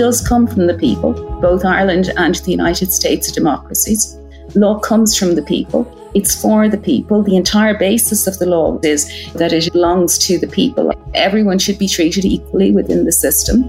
[0.00, 1.12] Law does come from the people.
[1.42, 4.16] Both Ireland and the United States are democracies.
[4.54, 5.86] Law comes from the people.
[6.14, 7.22] It's for the people.
[7.22, 10.90] The entire basis of the law is that it belongs to the people.
[11.12, 13.66] Everyone should be treated equally within the system.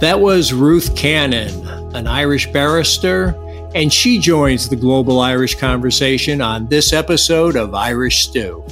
[0.00, 3.34] That was Ruth Cannon, an Irish barrister,
[3.74, 8.62] and she joins the global Irish conversation on this episode of Irish Stew.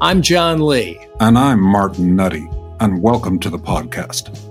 [0.00, 0.98] I'm John Lee.
[1.20, 2.48] And I'm Martin Nutty,
[2.80, 4.45] and welcome to the podcast.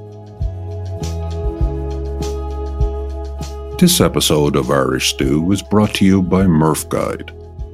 [3.77, 7.33] This episode of Irish Stew is brought to you by Murph Guide,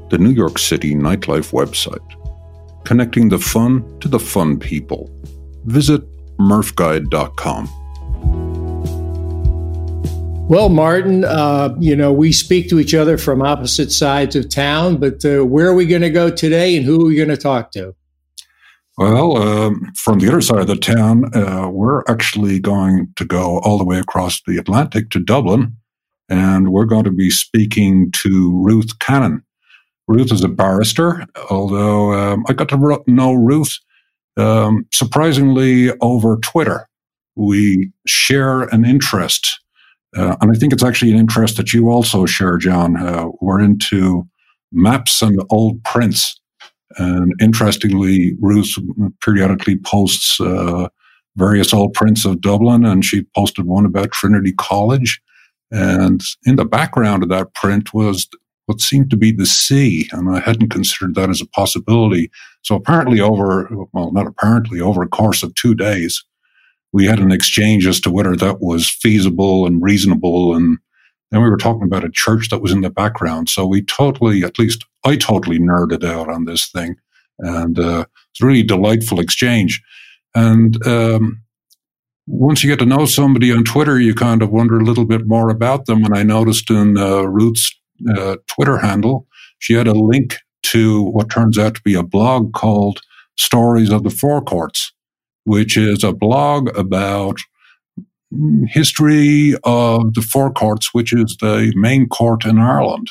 [0.09, 1.99] the New York City nightlife website,
[2.85, 5.11] connecting the fun to the fun people.
[5.65, 6.01] Visit
[6.37, 7.67] murphguide.com.
[10.49, 14.97] Well, Martin, uh, you know, we speak to each other from opposite sides of town,
[14.97, 17.37] but uh, where are we going to go today and who are we going to
[17.37, 17.93] talk to?
[18.97, 23.59] Well, um, from the other side of the town, uh, we're actually going to go
[23.59, 25.77] all the way across the Atlantic to Dublin
[26.31, 29.43] and we're going to be speaking to Ruth Cannon.
[30.07, 33.77] Ruth is a barrister, although um, I got to know Ruth
[34.37, 36.87] um, surprisingly over Twitter.
[37.35, 39.59] We share an interest,
[40.15, 42.95] uh, and I think it's actually an interest that you also share, John.
[42.95, 44.25] Uh, we're into
[44.71, 46.39] maps and old prints.
[46.97, 48.73] And interestingly, Ruth
[49.23, 50.89] periodically posts uh,
[51.37, 55.21] various old prints of Dublin, and she posted one about Trinity College.
[55.71, 58.27] And in the background of that print was
[58.65, 62.29] what seemed to be the sea, and I hadn't considered that as a possibility.
[62.61, 66.23] So apparently, over well, not apparently, over a course of two days,
[66.93, 70.55] we had an exchange as to whether that was feasible and reasonable.
[70.55, 70.77] And
[71.31, 73.49] then we were talking about a church that was in the background.
[73.49, 76.95] So we totally, at least I totally nerded out on this thing,
[77.39, 79.81] and uh, it's a really delightful exchange.
[80.35, 81.41] And um,
[82.27, 85.27] once you get to know somebody on Twitter, you kind of wonder a little bit
[85.27, 86.03] more about them.
[86.05, 87.73] And I noticed in uh, Ruth's
[88.15, 89.27] uh, Twitter handle,
[89.59, 92.99] she had a link to what turns out to be a blog called
[93.37, 94.93] Stories of the Four Courts,
[95.45, 97.37] which is a blog about
[98.67, 103.09] history of the Four Courts, which is the main court in Ireland.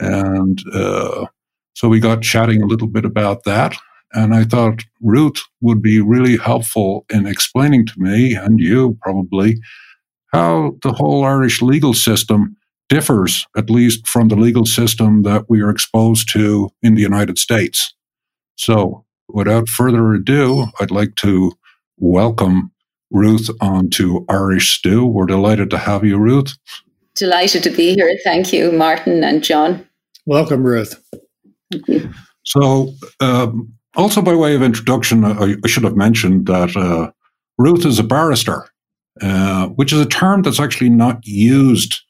[0.00, 1.26] And uh,
[1.74, 3.74] so we got chatting a little bit about that.
[4.14, 9.60] And I thought Ruth would be really helpful in explaining to me and you probably
[10.32, 12.56] how the whole Irish legal system
[12.88, 17.38] differs, at least from the legal system that we are exposed to in the United
[17.38, 17.94] States.
[18.56, 21.52] So, without further ado, I'd like to
[21.98, 22.72] welcome
[23.10, 25.06] Ruth onto Irish Stew.
[25.06, 26.56] We're delighted to have you, Ruth.
[27.14, 28.16] Delighted to be here.
[28.24, 29.86] Thank you, Martin and John.
[30.26, 31.00] Welcome, Ruth.
[31.70, 32.12] Thank you.
[32.44, 37.10] So, um, also, by way of introduction, I, I should have mentioned that uh,
[37.58, 38.68] Ruth is a barrister,
[39.20, 42.00] uh, which is a term that's actually not used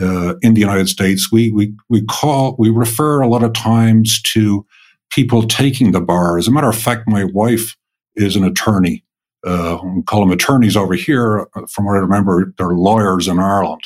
[0.00, 1.30] uh, in the United States.
[1.30, 4.66] We, we, we call, we refer a lot of times to
[5.10, 6.38] people taking the bar.
[6.38, 7.76] As a matter of fact, my wife
[8.16, 9.04] is an attorney.
[9.46, 11.46] Uh, we call them attorneys over here.
[11.70, 13.82] From what I remember, they're lawyers in Ireland.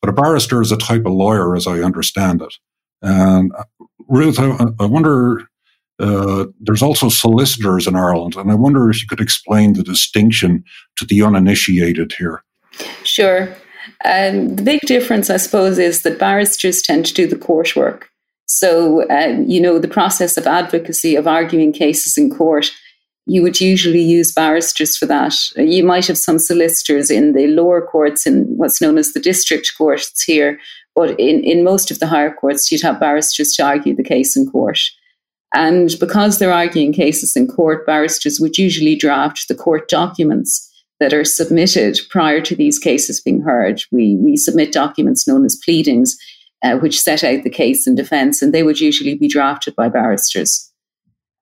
[0.00, 2.54] But a barrister is a type of lawyer, as I understand it.
[3.02, 3.64] And uh,
[4.08, 5.48] Ruth, I, I wonder
[5.98, 10.64] uh, there's also solicitors in Ireland, and I wonder if you could explain the distinction
[10.96, 12.42] to the uninitiated here.
[13.02, 13.48] Sure.
[14.04, 18.10] Um, the big difference, I suppose, is that barristers tend to do the court work.
[18.46, 22.70] So, um, you know, the process of advocacy, of arguing cases in court,
[23.26, 25.34] you would usually use barristers for that.
[25.56, 29.72] You might have some solicitors in the lower courts, in what's known as the district
[29.76, 30.58] courts here,
[30.94, 34.34] but in, in most of the higher courts, you'd have barristers to argue the case
[34.34, 34.80] in court.
[35.54, 40.64] And because they're arguing cases in court, barristers would usually draft the court documents
[41.00, 43.82] that are submitted prior to these cases being heard.
[43.90, 46.18] We, we submit documents known as pleadings,
[46.62, 49.88] uh, which set out the case in defence, and they would usually be drafted by
[49.88, 50.70] barristers.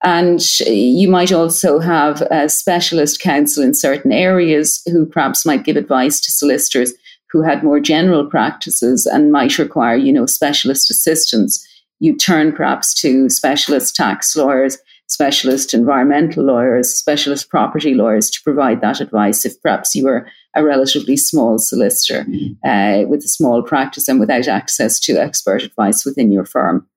[0.03, 5.75] And you might also have a specialist counsel in certain areas who perhaps might give
[5.75, 6.93] advice to solicitors
[7.31, 11.66] who had more general practices and might require, you know, specialist assistance
[11.99, 14.77] you turn perhaps to specialist tax lawyers,
[15.07, 20.63] specialist environmental lawyers, specialist property lawyers to provide that advice if perhaps you were a
[20.63, 22.67] relatively small solicitor mm-hmm.
[22.67, 26.87] uh, with a small practice and without access to expert advice within your firm.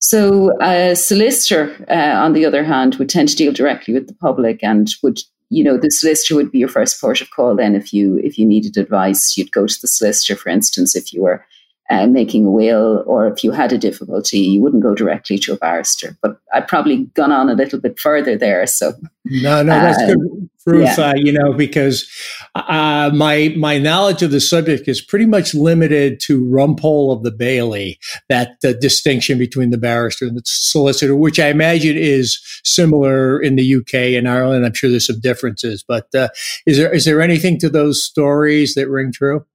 [0.00, 4.14] So, a solicitor, uh, on the other hand, would tend to deal directly with the
[4.14, 5.18] public and would,
[5.50, 7.56] you know, the solicitor would be your first port of call.
[7.56, 10.36] Then, if you if you needed advice, you'd go to the solicitor.
[10.36, 11.44] For instance, if you were
[11.90, 15.54] uh, making a will, or if you had a difficulty, you wouldn't go directly to
[15.54, 16.16] a barrister.
[16.20, 18.66] But I've probably gone on a little bit further there.
[18.66, 18.92] So
[19.24, 20.98] no, no, that's uh, good, Ruth.
[20.98, 21.08] Yeah.
[21.08, 22.06] Uh, you know, because
[22.54, 27.30] uh, my my knowledge of the subject is pretty much limited to Rumpole of the
[27.30, 27.98] Bailey.
[28.28, 33.56] That the distinction between the barrister and the solicitor, which I imagine is similar in
[33.56, 34.66] the UK and Ireland.
[34.66, 36.28] I'm sure there's some differences, but uh,
[36.66, 39.46] is there is there anything to those stories that ring true?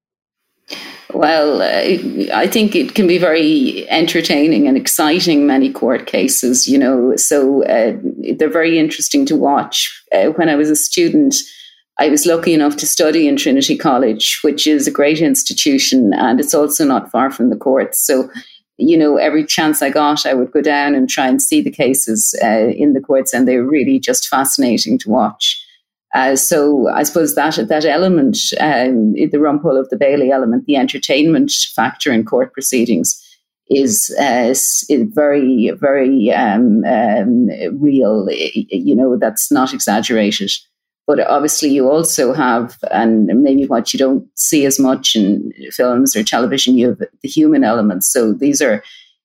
[1.13, 6.77] Well, uh, I think it can be very entertaining and exciting, many court cases, you
[6.77, 7.15] know.
[7.17, 7.95] So uh,
[8.35, 10.03] they're very interesting to watch.
[10.11, 11.35] Uh, when I was a student,
[11.99, 16.39] I was lucky enough to study in Trinity College, which is a great institution and
[16.39, 18.03] it's also not far from the courts.
[18.03, 18.29] So,
[18.77, 21.71] you know, every chance I got, I would go down and try and see the
[21.71, 25.62] cases uh, in the courts, and they're really just fascinating to watch.
[26.13, 30.75] Uh, so I suppose that that element, um, the Rumpole of the Bailey element, the
[30.75, 33.19] entertainment factor in court proceedings,
[33.69, 37.47] is, uh, is very very um, um,
[37.79, 38.27] real.
[38.29, 40.51] You know, that's not exaggerated.
[41.05, 46.15] But obviously, you also have, and maybe what you don't see as much in films
[46.15, 48.11] or television, you have the human elements.
[48.11, 48.83] So these are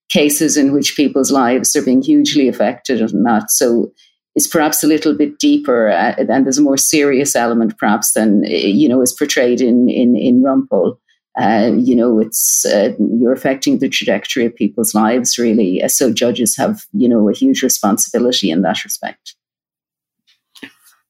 [0.09, 3.51] cases in which people's lives are being hugely affected and that.
[3.51, 3.93] So
[4.35, 8.45] is perhaps a little bit deeper uh, and there's a more serious element perhaps than
[8.45, 10.99] you know is portrayed in in in Rumpole.
[11.39, 15.81] Uh, you know, it's uh, you're affecting the trajectory of people's lives really.
[15.83, 19.35] Uh, so judges have you know a huge responsibility in that respect.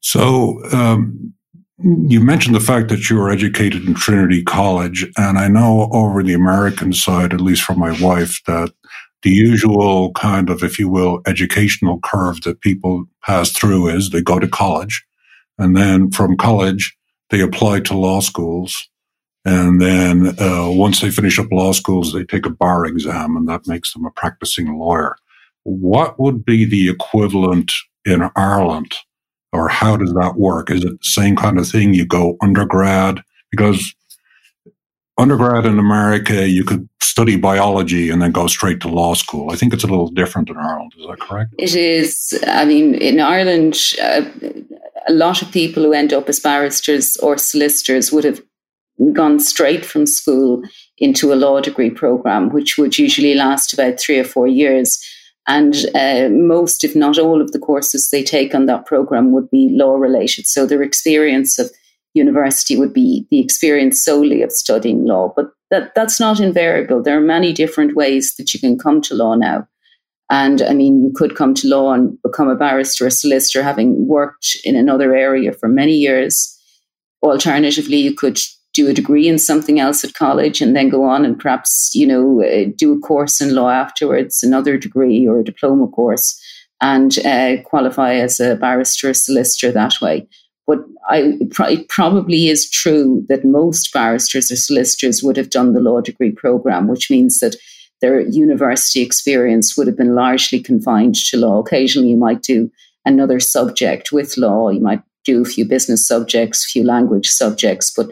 [0.01, 0.63] So.
[0.73, 1.35] Um,
[1.81, 6.25] you mentioned the fact that you were educated in Trinity College, and I know over
[6.25, 8.73] the American side, at least for my wife, that
[9.23, 14.23] the usual kind of, if you will, educational curve that people pass through is they
[14.23, 15.05] go to college
[15.59, 16.97] and then from college,
[17.31, 18.89] they apply to law schools.
[19.45, 23.49] And then uh, once they finish up law schools, they take a bar exam and
[23.49, 25.17] that makes them a practicing lawyer.
[25.65, 27.73] What would be the equivalent
[28.05, 28.95] in Ireland?
[29.53, 30.71] Or how does that work?
[30.71, 31.95] Is it the same kind of thing?
[31.95, 33.23] You go undergrad?
[33.51, 33.95] Because
[35.19, 39.51] undergrad in America, you could study biology and then go straight to law school.
[39.51, 40.93] I think it's a little different in Ireland.
[40.99, 41.55] Is that correct?
[41.59, 42.39] It is.
[42.47, 44.23] I mean, in Ireland, uh,
[45.09, 48.41] a lot of people who end up as barristers or solicitors would have
[49.13, 50.63] gone straight from school
[50.99, 55.03] into a law degree program, which would usually last about three or four years.
[55.47, 59.51] And uh, most, if not all, of the courses they take on that program would
[59.51, 60.47] be law related.
[60.47, 61.71] So their experience of
[62.19, 65.33] university would be the experience solely of studying law.
[65.35, 67.03] But that, that's not invariable.
[67.03, 69.67] There are many different ways that you can come to law now.
[70.31, 74.07] And I mean, you could come to law and become a barrister or solicitor having
[74.07, 76.55] worked in another area for many years.
[77.23, 78.39] Alternatively, you could
[78.75, 82.07] do a degree in something else at college and then go on and perhaps, you
[82.07, 86.39] know, uh, do a course in law afterwards, another degree or a diploma course,
[86.81, 90.29] and uh, qualify as a barrister or solicitor that way.
[90.69, 95.81] But I, it probably is true that most barristers or solicitors would have done the
[95.81, 97.57] law degree program, which means that
[98.03, 101.59] their university experience would have been largely confined to law.
[101.59, 102.71] Occasionally, you might do
[103.07, 104.69] another subject with law.
[104.69, 108.11] You might do a few business subjects, a few language subjects, but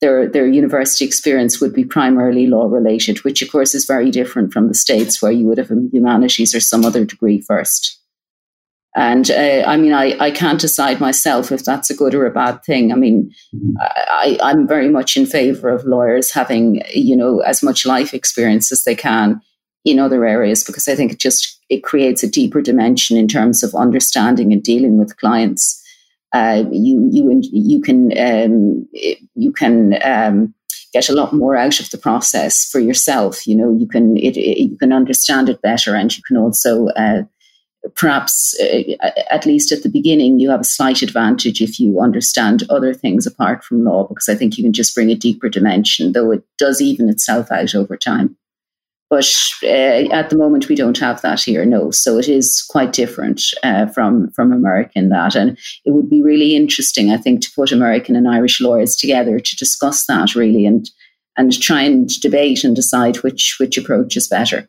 [0.00, 4.52] their their university experience would be primarily law related, which of course is very different
[4.52, 8.00] from the states where you would have a humanities or some other degree first.
[8.96, 12.30] And uh, I mean, I, I can't decide myself if that's a good or a
[12.30, 12.92] bad thing.
[12.92, 13.30] I mean,
[13.78, 18.72] I, I'm very much in favor of lawyers having, you know, as much life experience
[18.72, 19.42] as they can
[19.84, 23.62] in other areas because I think it just it creates a deeper dimension in terms
[23.62, 25.82] of understanding and dealing with clients.
[26.32, 28.88] Uh, you you you can um,
[29.34, 30.54] you can um,
[30.94, 33.46] get a lot more out of the process for yourself.
[33.46, 36.88] You know, you can it, it, you can understand it better, and you can also
[36.96, 37.22] uh,
[37.94, 42.62] perhaps uh, at least at the beginning you have a slight advantage if you understand
[42.70, 46.12] other things apart from law because i think you can just bring a deeper dimension
[46.12, 48.36] though it does even itself out over time.
[49.08, 51.92] But uh, at the moment we don't have that here no.
[51.92, 55.36] So it is quite different uh, from from america in that.
[55.36, 59.38] And it would be really interesting i think to put american and irish lawyers together
[59.38, 60.90] to discuss that really and
[61.36, 64.68] and try and debate and decide which which approach is better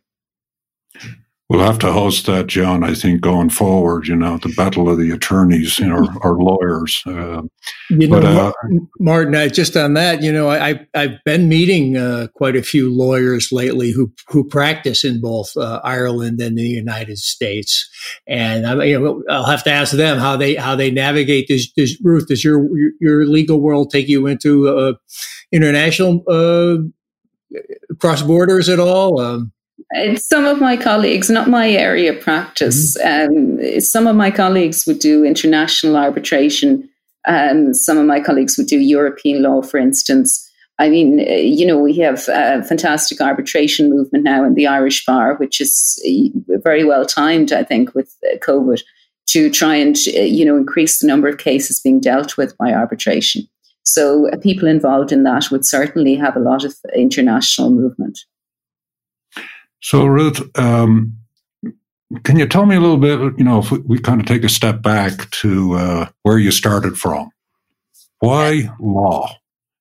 [1.50, 2.84] We'll have to host that, John.
[2.84, 7.02] I think going forward, you know, the battle of the attorneys, you know, our, lawyers.
[7.06, 7.44] Uh,
[7.90, 8.52] you know, but, uh,
[9.00, 12.94] Martin, I, just on that, you know, I I've been meeting uh, quite a few
[12.94, 17.90] lawyers lately who who practice in both uh, Ireland and the United States,
[18.28, 21.72] and I, you know, I'll have to ask them how they how they navigate this.
[21.78, 22.68] this Ruth, does your
[23.00, 24.94] your legal world take you into uh,
[25.54, 26.80] international uh,
[28.00, 29.22] cross borders at all?
[29.22, 29.54] Um,
[30.16, 33.68] some of my colleagues, not my area of practice, mm-hmm.
[33.68, 36.90] um, some of my colleagues would do international arbitration.
[37.28, 40.44] Um, some of my colleagues would do European law, for instance.
[40.80, 45.06] I mean, uh, you know, we have a fantastic arbitration movement now in the Irish
[45.06, 48.82] Bar, which is uh, very well timed, I think, with uh, COVID
[49.28, 53.48] to try and, you know, increase the number of cases being dealt with by arbitration.
[53.84, 58.20] So people involved in that would certainly have a lot of international movement.
[59.82, 61.18] So, Ruth, um,
[62.24, 64.44] can you tell me a little bit, you know, if we, we kind of take
[64.44, 67.30] a step back to uh, where you started from?
[68.20, 69.36] Why law?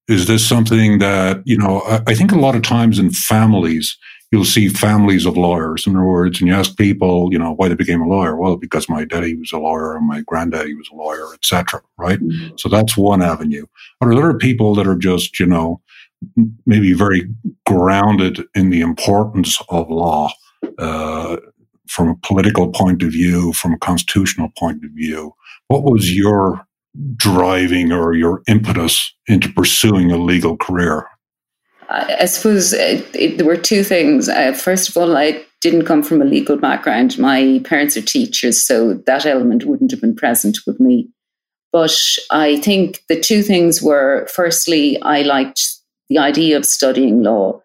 [0.08, 3.96] Is this something that, you know, I, I think a lot of times in families,
[4.30, 5.86] you'll see families of lawyers.
[5.86, 8.36] In other words, and you ask people, you know, why they became a lawyer.
[8.36, 11.80] Well, because my daddy was a lawyer and my granddaddy was a lawyer, etc.
[11.98, 12.20] Right.
[12.20, 12.56] Mm-hmm.
[12.56, 13.66] So that's one avenue.
[13.98, 15.80] But there are people that are just, you know,
[16.64, 17.28] maybe very
[17.66, 20.30] grounded in the importance of law
[20.78, 21.36] uh,
[21.88, 25.34] from a political point of view, from a constitutional point of view.
[25.68, 26.66] What was your
[27.16, 31.06] driving or your impetus into pursuing a legal career?
[31.88, 34.28] I suppose it, it, there were two things.
[34.28, 37.18] Uh, first of all, I didn't come from a legal background.
[37.18, 41.08] My parents are teachers, so that element wouldn't have been present with me.
[41.72, 41.96] But
[42.30, 45.62] I think the two things were firstly, I liked
[46.08, 47.60] the idea of studying law.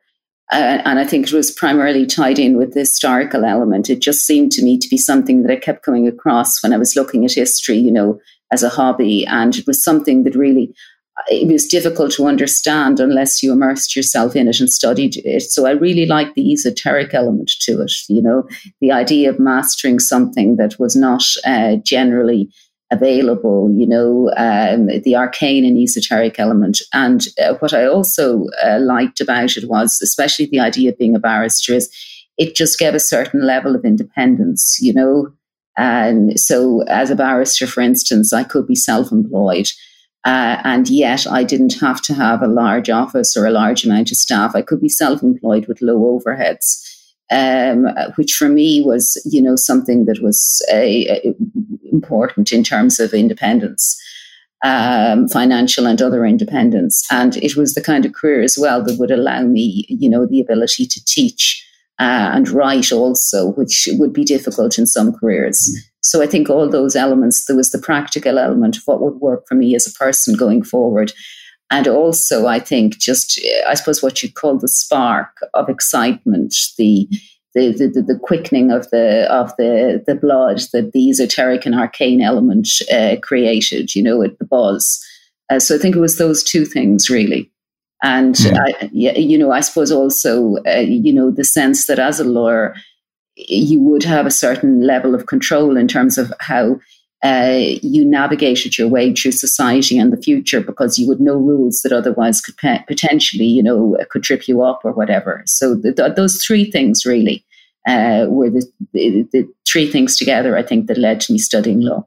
[0.52, 3.90] Uh, and I think it was primarily tied in with the historical element.
[3.90, 6.78] It just seemed to me to be something that I kept coming across when I
[6.78, 8.20] was looking at history, you know,
[8.52, 9.26] as a hobby.
[9.26, 10.74] And it was something that really,
[11.30, 15.44] it was difficult to understand unless you immersed yourself in it and studied it.
[15.44, 18.46] So I really liked the esoteric element to it, you know,
[18.82, 22.50] the idea of mastering something that was not uh, generally
[22.92, 26.82] available, you know, um, the arcane and esoteric element.
[26.94, 31.16] And uh, what I also uh, liked about it was, especially the idea of being
[31.16, 31.90] a barrister, is
[32.38, 35.32] it just gave a certain level of independence, you know.
[35.78, 39.70] And so, as a barrister, for instance, I could be self employed.
[40.24, 44.12] Uh, and yet, I didn't have to have a large office or a large amount
[44.12, 44.54] of staff.
[44.54, 46.91] I could be self employed with low overheads
[47.32, 51.34] um, which for me was, you know, something that was a, a
[51.92, 54.00] important in terms of independence.
[54.64, 57.04] Um, financial and other independence.
[57.10, 60.28] And it was the kind of career as well that would allow me, you know,
[60.28, 65.58] the ability to teach uh, and write also, which would be difficult in some careers.
[65.58, 65.80] Mm.
[66.02, 69.48] So I think all those elements, there was the practical element of what would work
[69.48, 71.12] for me as a person going forward.
[71.72, 77.08] And also, I think just, I suppose, what you'd call the spark of excitement, the
[77.54, 82.22] the, the, the, quickening of the of the the blood that the esoteric and arcane
[82.22, 85.04] element uh, created, you know, with the buzz.
[85.50, 87.52] Uh, so I think it was those two things really,
[88.04, 88.66] and yeah.
[88.82, 92.74] I, you know, I suppose also, uh, you know, the sense that as a lawyer,
[93.36, 96.80] you would have a certain level of control in terms of how
[97.24, 101.82] uh, you navigated your way through society and the future because you would know rules
[101.82, 102.56] that otherwise could
[102.88, 105.44] potentially, you know, could trip you up or whatever.
[105.46, 107.46] So the, the, those three things really
[107.88, 111.82] uh, were the, the, the, three things together, I think, that led to me studying
[111.82, 112.06] law.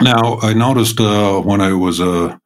[0.00, 2.36] Now, I noticed uh, when I was uh,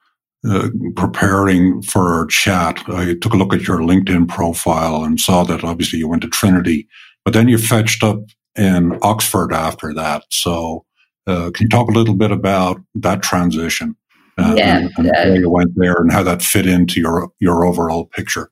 [0.48, 5.42] uh, preparing for our chat, I took a look at your LinkedIn profile and saw
[5.44, 6.86] that obviously you went to Trinity,
[7.24, 8.20] but then you fetched up
[8.56, 10.24] in Oxford after that.
[10.30, 10.85] So
[11.26, 13.96] uh, can you talk a little bit about that transition?
[14.38, 17.64] Uh, yeah, and, and uh, you went there and how that fit into your your
[17.64, 18.50] overall picture.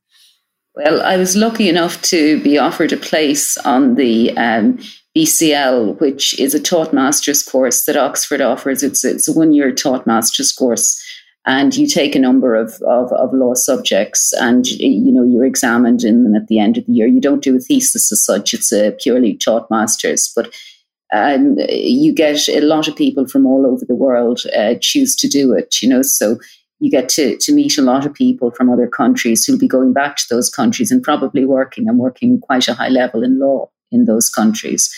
[0.75, 4.79] Well, I was lucky enough to be offered a place on the um,
[5.17, 8.83] BCL, which is a taught master's course that Oxford offers.
[8.83, 11.01] It's, it's a one year taught master's course.
[11.47, 16.03] And you take a number of, of, of, law subjects and you know you're examined
[16.03, 17.07] in them at the end of the year.
[17.07, 20.33] You don't do a thesis as such, it's a purely taught master's.
[20.35, 20.55] But
[21.13, 25.29] and you get a lot of people from all over the world uh, choose to
[25.29, 26.03] do it, you know.
[26.03, 26.39] So
[26.81, 29.93] you get to, to meet a lot of people from other countries who'll be going
[29.93, 33.71] back to those countries and probably working and working quite a high level in law
[33.91, 34.93] in those countries.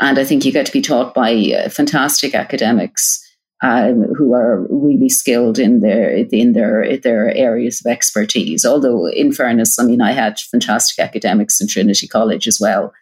[0.00, 3.20] And I think you get to be taught by uh, fantastic academics
[3.62, 8.64] um, who are really skilled in their in their their areas of expertise.
[8.64, 12.92] Although, in fairness, I mean, I had fantastic academics in Trinity College as well.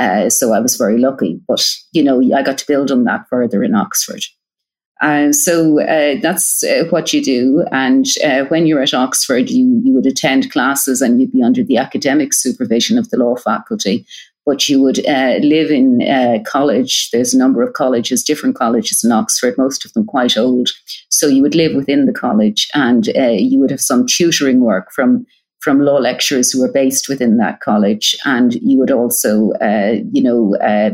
[0.00, 1.40] Uh, so I was very lucky.
[1.46, 4.22] But, you know, I got to build on that further in Oxford.
[5.00, 7.64] Uh, so uh, that's uh, what you do.
[7.72, 11.62] And uh, when you're at Oxford, you, you would attend classes and you'd be under
[11.62, 14.06] the academic supervision of the law faculty.
[14.46, 17.10] But you would uh, live in uh, college.
[17.12, 20.68] There's a number of colleges, different colleges in Oxford, most of them quite old.
[21.08, 25.26] So you would live within the college and you would have some tutoring work from
[25.60, 30.22] from law lecturers who were based within that college, and you would also, uh, you
[30.22, 30.90] know, uh,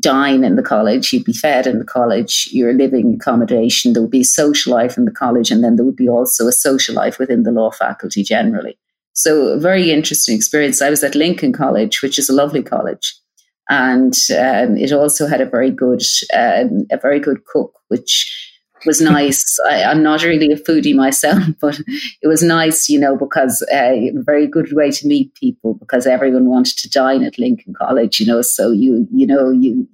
[0.00, 4.10] dine in the college, you'd be fed in the college, your living accommodation, there would
[4.10, 7.18] be social life in the college, and then there would be also a social life
[7.18, 8.78] within the law faculty generally.
[9.14, 10.80] So, a very interesting experience.
[10.80, 13.14] I was at Lincoln College, which is a lovely college,
[13.68, 16.02] and um, it also had a very good,
[16.34, 18.47] um, a very good cook, which
[18.86, 19.58] was nice.
[19.70, 21.80] I, am not really a foodie myself, but
[22.22, 26.06] it was nice, you know, because uh, a very good way to meet people because
[26.06, 28.42] everyone wanted to dine at Lincoln College, you know.
[28.42, 29.88] So you, you know, you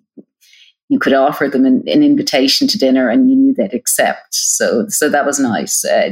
[0.91, 4.35] you could offer them an, an invitation to dinner, and you knew they'd accept.
[4.35, 5.85] So, so that was nice.
[5.85, 6.11] Uh,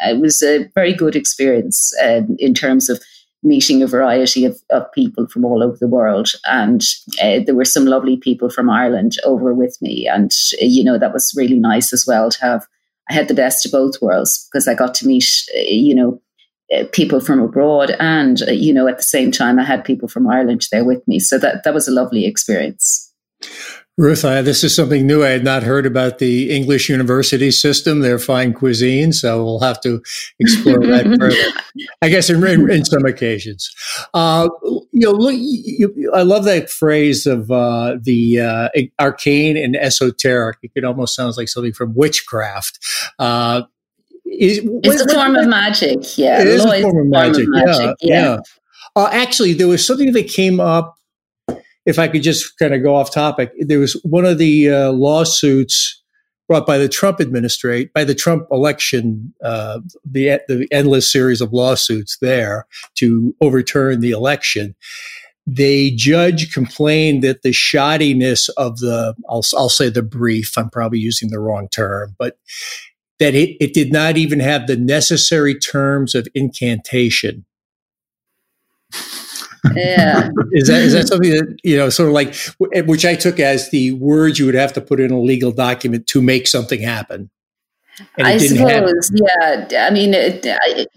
[0.00, 3.02] it was a very good experience uh, in terms of
[3.46, 6.28] meeting a variety of, of people from all over the world.
[6.46, 6.82] And
[7.22, 10.06] uh, there were some lovely people from Ireland over with me.
[10.06, 12.66] And, uh, you know, that was really nice as well to have.
[13.08, 16.20] I had the best of both worlds because I got to meet, uh, you know,
[16.74, 17.94] uh, people from abroad.
[18.00, 21.20] And, you know, at the same time, I had people from Ireland there with me.
[21.20, 23.12] So that, that was a lovely experience.
[23.98, 25.24] Ruth, I, this is something new.
[25.24, 29.80] I had not heard about the English university system, their fine cuisine, so we'll have
[29.80, 30.02] to
[30.38, 31.86] explore that further.
[32.02, 33.74] I guess in, in, in some occasions,
[34.12, 38.68] uh, you know, look, you, I love that phrase of uh, the uh,
[39.00, 40.58] arcane and esoteric.
[40.74, 42.78] It almost sounds like something from witchcraft.
[43.18, 43.62] Uh,
[44.26, 46.18] is, it's what, a form what, of magic.
[46.18, 47.46] Yeah, it is a form of magic.
[47.46, 47.96] Form of magic.
[48.02, 48.34] Yeah, yeah.
[48.34, 48.38] yeah.
[48.94, 50.95] Uh, actually, there was something that came up
[51.86, 54.92] if I could just kind of go off topic, there was one of the uh,
[54.92, 56.02] lawsuits
[56.48, 61.52] brought by the Trump administration, by the Trump election, uh, the the endless series of
[61.52, 62.66] lawsuits there
[62.96, 64.74] to overturn the election.
[65.48, 70.98] The judge complained that the shoddiness of the, I'll, I'll say the brief, I'm probably
[70.98, 72.36] using the wrong term, but
[73.20, 77.44] that it, it did not even have the necessary terms of incantation
[79.74, 80.28] yeah.
[80.52, 82.34] is that is that something that you know, sort of like
[82.86, 86.06] which I took as the words you would have to put in a legal document
[86.08, 87.30] to make something happen?
[88.18, 89.86] I suppose, yeah.
[89.86, 90.88] I mean, it, it,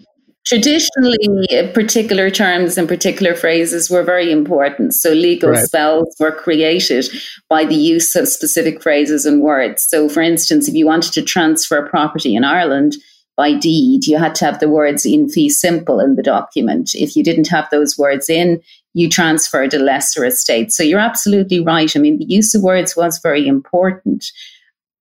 [0.44, 4.94] traditionally, particular terms and particular phrases were very important.
[4.94, 5.64] So legal right.
[5.64, 7.08] spells were created
[7.48, 9.86] by the use of specific phrases and words.
[9.88, 12.96] So, for instance, if you wanted to transfer property in Ireland,
[13.40, 16.90] by deed, you had to have the words in fee simple in the document.
[16.94, 18.60] If you didn't have those words in,
[18.92, 20.72] you transferred a lesser estate.
[20.72, 21.96] So you're absolutely right.
[21.96, 24.26] I mean, the use of words was very important.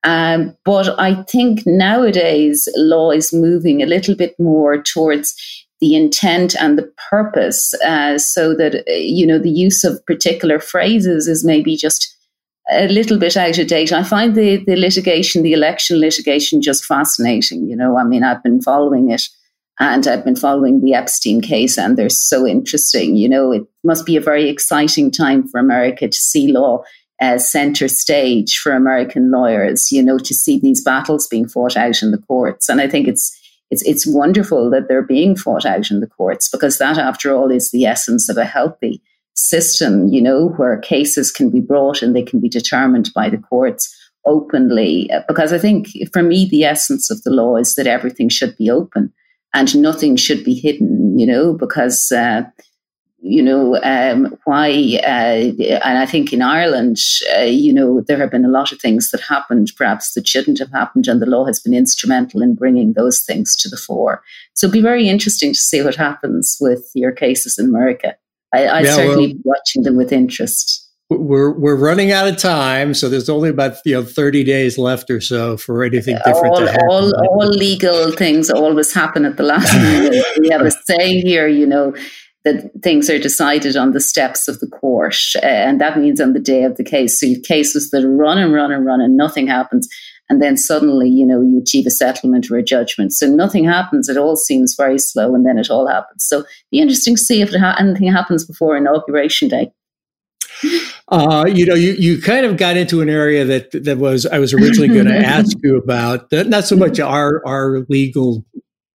[0.06, 5.36] Um, but I think nowadays law is moving a little bit more towards
[5.82, 10.60] the intent and the purpose, uh, so that uh, you know the use of particular
[10.60, 12.15] phrases is maybe just
[12.71, 13.91] a little bit out of date.
[13.91, 17.67] I find the, the litigation, the election litigation, just fascinating.
[17.67, 19.23] You know, I mean, I've been following it
[19.79, 23.15] and I've been following the Epstein case, and they're so interesting.
[23.15, 26.84] You know, it must be a very exciting time for America to see law
[27.21, 32.01] as center stage for American lawyers, you know, to see these battles being fought out
[32.01, 32.69] in the courts.
[32.69, 33.36] And I think it's
[33.71, 37.49] it's it's wonderful that they're being fought out in the courts because that, after all,
[37.49, 39.01] is the essence of a healthy
[39.39, 43.38] system, you know, where cases can be brought and they can be determined by the
[43.38, 45.10] courts openly.
[45.28, 48.69] Because I think for me, the essence of the law is that everything should be
[48.69, 49.13] open
[49.54, 52.12] and nothing should be hidden, you know, because.
[52.12, 52.43] Uh,
[53.21, 54.69] you know um, why
[55.04, 55.52] uh,
[55.84, 56.97] and i think in ireland
[57.36, 60.58] uh, you know there have been a lot of things that happened perhaps that shouldn't
[60.58, 64.23] have happened and the law has been instrumental in bringing those things to the fore
[64.54, 68.15] so it'll be very interesting to see what happens with your cases in america
[68.53, 70.88] I, I yeah, certainly well, watching them with interest.
[71.09, 75.09] We're we're running out of time, so there's only about you know 30 days left
[75.09, 76.88] or so for anything different all, to happen.
[76.88, 80.23] All, all legal things always happen at the last minute.
[80.39, 81.95] we have a saying here, you know,
[82.45, 86.33] that things are decided on the steps of the court, uh, and that means on
[86.33, 87.19] the day of the case.
[87.19, 89.88] So you have cases that run and run and run, and nothing happens
[90.30, 93.13] and then suddenly, you know, you achieve a settlement or a judgment.
[93.13, 94.10] So nothing happens.
[94.10, 96.24] It all seems very slow, and then it all happens.
[96.24, 99.72] So be interesting to see if ha- anything happens before inauguration day.
[101.08, 104.39] Uh, you know, you, you kind of got into an area that that was I
[104.39, 106.32] was originally going to ask you about.
[106.32, 108.46] Not so much our our legal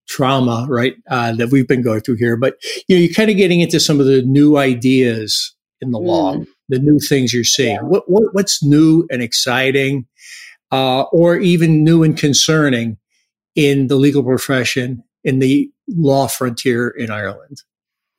[0.07, 3.37] trauma, right, uh, that we've been going through here, but you know, you're kind of
[3.37, 6.47] getting into some of the new ideas in the law, mm.
[6.69, 7.77] the new things you're seeing.
[7.77, 7.83] Yeah.
[7.83, 10.07] What, what what's new and exciting?
[10.75, 12.97] Uh, or even new and concerning
[13.55, 17.63] in the legal profession in the law frontier in Ireland?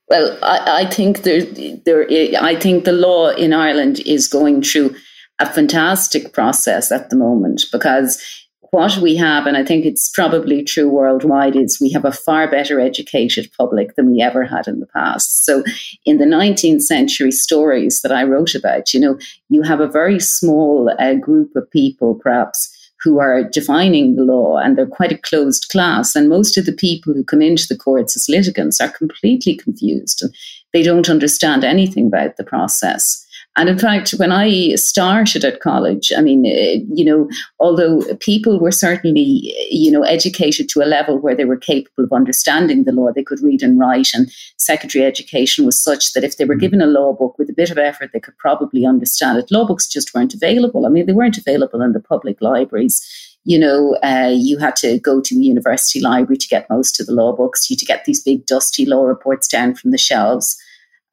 [0.08, 1.42] Well, I, I think there,
[1.86, 2.08] there,
[2.42, 4.96] I think the law in Ireland is going through
[5.40, 8.24] a fantastic process at the moment because
[8.72, 12.50] what we have, and I think it's probably true worldwide, is we have a far
[12.50, 15.46] better educated public than we ever had in the past.
[15.46, 15.64] So,
[16.06, 19.18] in the 19th century stories that I wrote about, you know,
[19.50, 22.72] you have a very small uh, group of people, perhaps,
[23.06, 26.16] who are defining the law, and they're quite a closed class.
[26.16, 30.24] And most of the people who come into the courts as litigants are completely confused
[30.24, 30.34] and
[30.74, 33.25] they don't understand anything about the process.
[33.58, 38.60] And in fact, when I started at college, I mean, uh, you know, although people
[38.60, 42.92] were certainly, you know, educated to a level where they were capable of understanding the
[42.92, 46.56] law, they could read and write, and secondary education was such that if they were
[46.56, 46.62] mm.
[46.62, 49.52] given a law book with a bit of effort, they could probably understand it.
[49.52, 50.86] Law books just weren't available.
[50.86, 53.02] I mean, they weren't available in the public libraries
[53.46, 57.06] you know, uh, you had to go to the university library to get most of
[57.06, 57.70] the law books.
[57.70, 60.58] You had to get these big dusty law reports down from the shelves.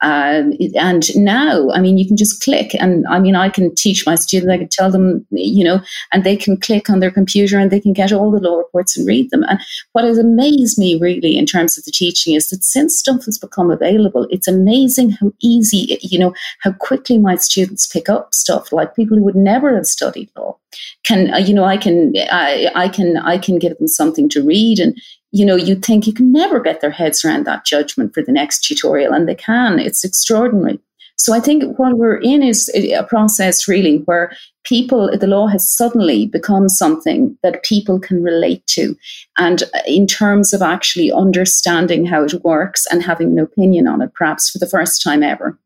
[0.03, 4.05] Um, and now, I mean, you can just click, and I mean, I can teach
[4.05, 4.51] my students.
[4.51, 7.79] I can tell them, you know, and they can click on their computer and they
[7.79, 9.43] can get all the law reports and read them.
[9.47, 9.59] And
[9.93, 13.39] what has amazed me really in terms of the teaching is that since stuff has
[13.39, 18.71] become available, it's amazing how easy, you know, how quickly my students pick up stuff.
[18.71, 20.57] Like people who would never have studied law
[21.05, 24.43] can, uh, you know, I can, I, I can, I can give them something to
[24.43, 24.97] read, and
[25.33, 28.31] you know, you'd think you can never get their heads around that judgment for the
[28.31, 29.79] next tutorial, and they can.
[29.79, 30.79] It's extraordinary.
[31.17, 34.31] So I think what we're in is a process really where
[34.63, 38.95] people, the law has suddenly become something that people can relate to.
[39.37, 44.01] And uh, in terms of actually understanding how it works and having an opinion on
[44.01, 45.57] it, perhaps for the first time ever.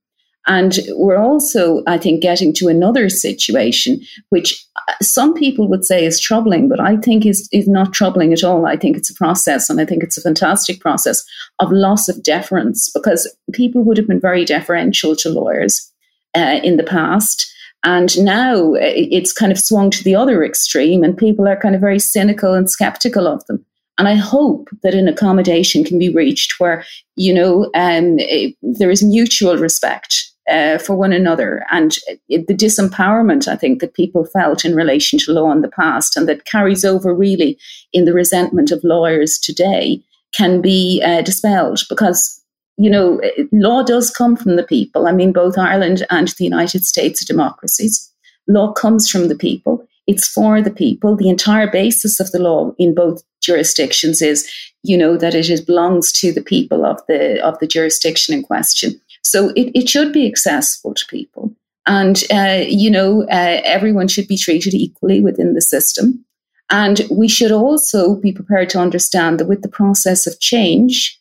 [0.47, 6.05] And we're also, I think, getting to another situation, which uh, some people would say
[6.05, 8.65] is troubling, but I think is, is not troubling at all.
[8.65, 11.21] I think it's a process, and I think it's a fantastic process
[11.59, 15.91] of loss of deference because people would have been very deferential to lawyers
[16.35, 17.45] uh, in the past.
[17.83, 21.75] And now uh, it's kind of swung to the other extreme, and people are kind
[21.75, 23.65] of very cynical and skeptical of them.
[23.97, 28.91] And I hope that an accommodation can be reached where, you know, um, it, there
[28.91, 31.65] is mutual respect uh, for one another.
[31.71, 31.95] And
[32.29, 36.27] the disempowerment, I think, that people felt in relation to law in the past and
[36.27, 37.57] that carries over really
[37.93, 40.01] in the resentment of lawyers today
[40.35, 42.33] can be uh, dispelled because.
[42.79, 43.19] You know,
[43.51, 45.07] law does come from the people.
[45.07, 48.07] I mean, both Ireland and the United States are democracies.
[48.47, 49.83] Law comes from the people.
[50.05, 51.15] It's for the people.
[51.15, 54.49] The entire basis of the law in both jurisdictions is,
[54.83, 58.99] you know, that it belongs to the people of the of the jurisdiction in question.
[59.29, 61.53] So it, it should be accessible to people.
[61.85, 66.25] And, uh, you know, uh, everyone should be treated equally within the system.
[66.69, 71.17] And we should also be prepared to understand that with the process of change,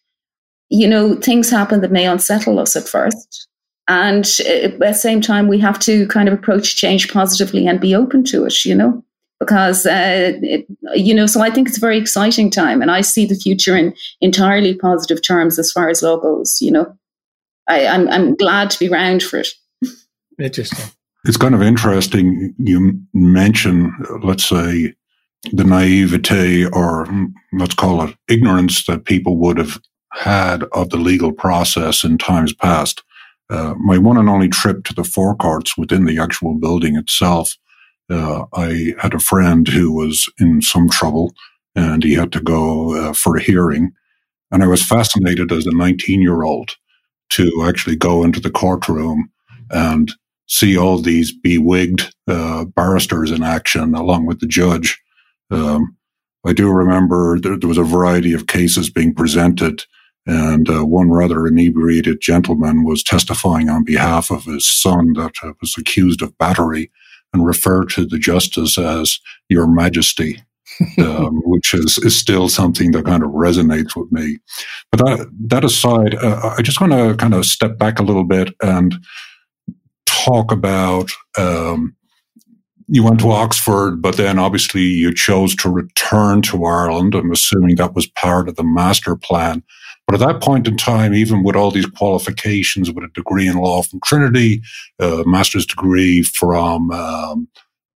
[0.68, 3.46] you know, things happen that may unsettle us at first.
[3.86, 7.80] And uh, at the same time, we have to kind of approach change positively and
[7.80, 9.04] be open to it, you know,
[9.38, 12.82] because, uh, it, you know, so I think it's a very exciting time.
[12.82, 16.72] And I see the future in entirely positive terms as far as law goes, you
[16.72, 16.92] know.
[17.68, 19.48] I, I'm, I'm glad to be around for it.
[20.40, 20.84] Interesting.
[21.24, 22.54] It's kind of interesting.
[22.58, 24.94] You mention, let's say,
[25.52, 27.06] the naivete or
[27.52, 29.80] let's call it ignorance that people would have
[30.12, 33.02] had of the legal process in times past.
[33.50, 37.56] Uh, my one and only trip to the Four Courts within the actual building itself,
[38.10, 41.34] uh, I had a friend who was in some trouble
[41.74, 43.92] and he had to go uh, for a hearing.
[44.50, 46.76] And I was fascinated as a 19 year old
[47.30, 49.30] to actually go into the courtroom
[49.70, 50.12] and
[50.48, 55.00] see all these bewigged uh, barristers in action along with the judge.
[55.50, 55.96] Um,
[56.46, 59.84] I do remember there, there, was a variety of cases being presented,
[60.26, 65.52] and uh, one rather inebriated gentleman was testifying on behalf of his son that uh,
[65.60, 66.90] was accused of battery
[67.32, 70.42] and referred to the justice as Your Majesty
[70.98, 74.38] um, which is, is still something that kind of resonates with me.
[74.90, 78.24] But that, that aside, uh, I just want to kind of step back a little
[78.24, 78.94] bit and
[80.06, 81.94] talk about um,
[82.88, 87.14] you went to Oxford, but then obviously you chose to return to Ireland.
[87.14, 89.62] I'm assuming that was part of the master plan.
[90.06, 93.56] But at that point in time, even with all these qualifications, with a degree in
[93.56, 94.62] law from Trinity,
[95.00, 97.48] a master's degree from um,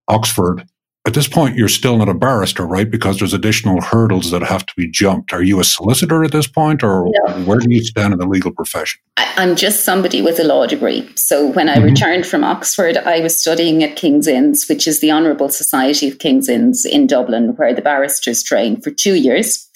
[0.08, 0.66] Oxford,
[1.06, 2.90] at this point, you're still not a barrister, right?
[2.90, 5.32] Because there's additional hurdles that have to be jumped.
[5.32, 7.06] Are you a solicitor at this point, or
[7.44, 9.00] where do you stand in the legal profession?
[9.16, 11.10] I'm just somebody with a law degree.
[11.16, 11.84] So when I mm-hmm.
[11.86, 16.18] returned from Oxford, I was studying at King's Inns, which is the Honourable Society of
[16.18, 19.66] King's Inns in Dublin, where the barristers train for two years.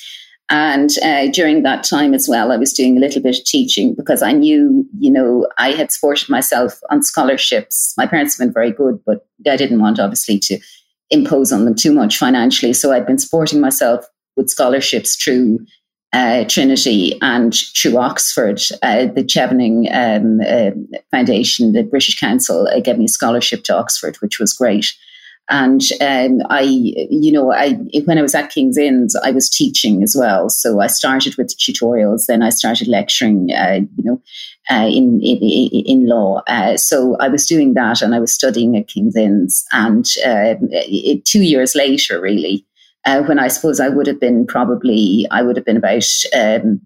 [0.50, 3.94] And uh, during that time as well, I was doing a little bit of teaching
[3.94, 7.94] because I knew, you know, I had supported myself on scholarships.
[7.96, 10.58] My parents have been very good, but I didn't want, obviously, to
[11.14, 12.72] impose on them too much financially.
[12.72, 14.04] So I'd been supporting myself
[14.36, 15.60] with scholarships through
[16.12, 18.60] uh, Trinity and through Oxford.
[18.82, 20.70] Uh, the Chevening um, uh,
[21.10, 24.94] Foundation, the British Council, uh, gave me a scholarship to Oxford, which was great.
[25.50, 27.72] And um, I, you know, I
[28.06, 30.48] when I was at King's Inns, I was teaching as well.
[30.48, 34.22] So I started with tutorials, then I started lecturing, uh, you know,
[34.70, 36.42] uh, in, in, in law.
[36.46, 39.64] Uh, so I was doing that, and I was studying at King's Inns.
[39.72, 42.66] And uh, it, two years later, really,
[43.04, 46.80] uh, when I suppose I would have been probably I would have been about um,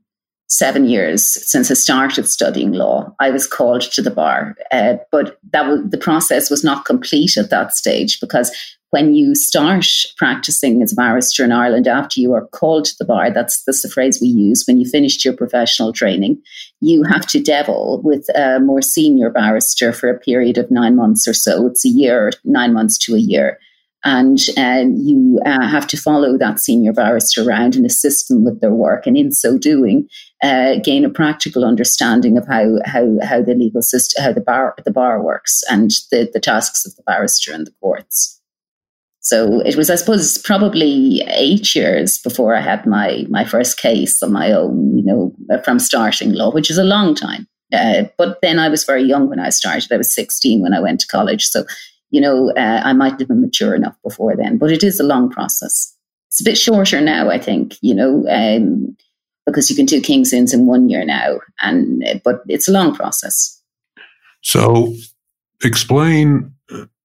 [0.49, 3.15] seven years since I started studying law.
[3.21, 7.37] I was called to the bar, uh, but that was, the process was not complete
[7.37, 8.51] at that stage because
[8.91, 13.05] when you start practicing as a barrister in Ireland after you are called to the
[13.05, 16.41] bar, that's, that's the phrase we use, when you finished your professional training,
[16.81, 21.29] you have to devil with a more senior barrister for a period of nine months
[21.29, 21.67] or so.
[21.67, 23.59] It's a year, nine months to a year
[24.05, 28.61] and uh, you uh, have to follow that senior barrister around and assist them with
[28.61, 29.07] their work.
[29.07, 30.09] And in so doing,
[30.43, 34.75] uh, gain a practical understanding of how how how the legal system, how the bar
[34.85, 38.38] the bar works, and the the tasks of the barrister and the courts.
[39.29, 44.23] So it was, I suppose, probably eight years before I had my my first case
[44.23, 47.47] on my own, you know, from starting law, which is a long time.
[47.73, 49.93] Uh, but then I was very young when I started.
[49.93, 51.45] I was 16 when I went to college.
[51.45, 51.65] So
[52.11, 55.05] you know, uh, I might have been mature enough before then, but it is a
[55.05, 55.95] long process.
[56.29, 58.97] It's a bit shorter now, I think, you know, um,
[59.47, 62.73] because you can do King's Inns in one year now, and uh, but it's a
[62.73, 63.61] long process.
[64.43, 64.95] So,
[65.63, 66.53] explain.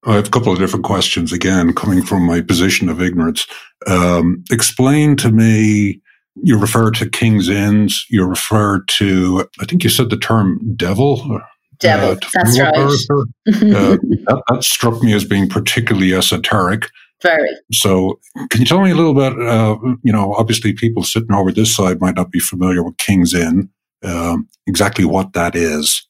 [0.06, 3.48] I have a couple of different questions again, coming from my position of ignorance.
[3.88, 6.02] Um, explain to me.
[6.42, 8.06] You refer to King's Inns.
[8.10, 9.48] You refer to.
[9.62, 11.40] I think you said the term devil.
[11.80, 12.12] Devil.
[12.12, 12.76] Uh, That's right.
[12.76, 16.90] uh, that, that, struck me as being particularly esoteric.
[17.22, 17.50] Very.
[17.72, 19.40] So, can you tell me a little bit?
[19.40, 23.34] Uh, you know, obviously, people sitting over this side might not be familiar with King's
[23.34, 23.70] Inn.
[24.04, 26.08] Um, exactly what that is.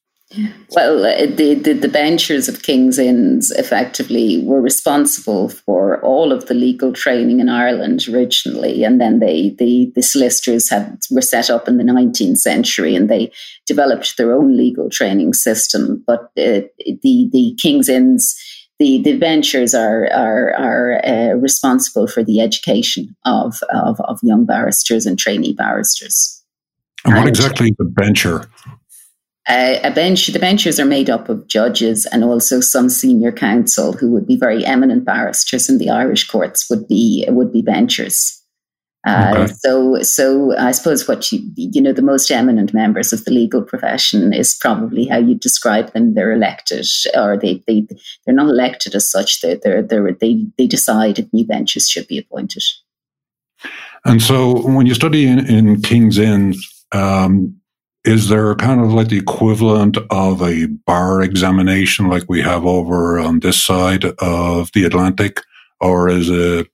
[0.72, 6.48] Well, uh, the, the, the benchers of King's Inns effectively were responsible for all of
[6.48, 11.50] the legal training in Ireland originally, and then they the the solicitors had were set
[11.50, 13.32] up in the 19th century, and they
[13.68, 16.04] developed their own legal training system.
[16.08, 16.66] But uh,
[17.04, 18.36] the the King's Inns
[18.80, 24.46] the, the benchers are are, are uh, responsible for the education of, of, of young
[24.46, 26.42] barristers and trainee barristers.
[27.06, 28.50] And what exactly is a bencher?
[29.48, 33.92] Uh, a bench, the benches are made up of judges and also some senior counsel
[33.92, 38.40] who would be very eminent barristers in the Irish courts would be would be benchers.
[39.06, 39.54] Uh, okay.
[39.54, 43.62] So, so I suppose what you you know the most eminent members of the legal
[43.62, 46.14] profession is probably how you describe them.
[46.14, 47.86] They're elected, or they they
[48.26, 49.42] they're not elected as such.
[49.42, 49.82] They they
[50.22, 52.64] they they decide if new benches should be appointed.
[54.06, 57.60] And so, when you study in, in King's Inns, um,
[58.06, 63.20] is there kind of like the equivalent of a bar examination like we have over
[63.20, 65.42] on this side of the Atlantic?
[65.80, 66.68] Or is it,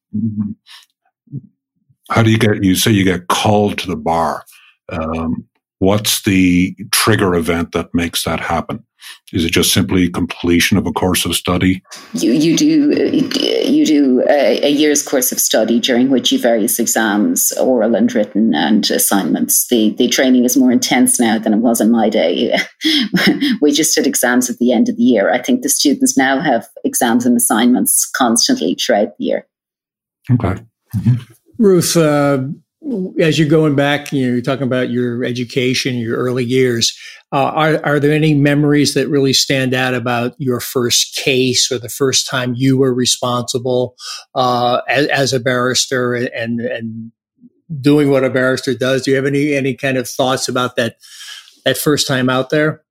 [2.10, 4.44] how do you get, you say you get called to the bar?
[4.90, 5.49] Um,
[5.80, 8.86] what's the trigger event that makes that happen?
[9.32, 11.82] Is it just simply completion of a course of study?
[12.14, 12.92] You you do
[13.34, 18.14] you do a, a, year's course of study during which you various exams, oral and
[18.14, 19.68] written, and assignments.
[19.70, 22.58] The the training is more intense now than it was in my day.
[23.62, 25.32] we just did exams at the end of the year.
[25.32, 29.48] I think the students now have exams and assignments constantly throughout the year.
[30.30, 30.62] Okay,
[30.96, 31.16] mm-hmm.
[31.58, 31.96] Ruth.
[31.96, 32.48] Uh,
[33.20, 36.98] as you're going back, you know, you're talking about your education, your early years.
[37.32, 41.78] Uh, are, are there any memories that really stand out about your first case or
[41.78, 43.96] the first time you were responsible
[44.34, 47.12] uh, as, as, a barrister and, and
[47.82, 49.04] doing what a barrister does?
[49.04, 50.96] Do you have any any kind of thoughts about that
[51.66, 52.84] that first time out there?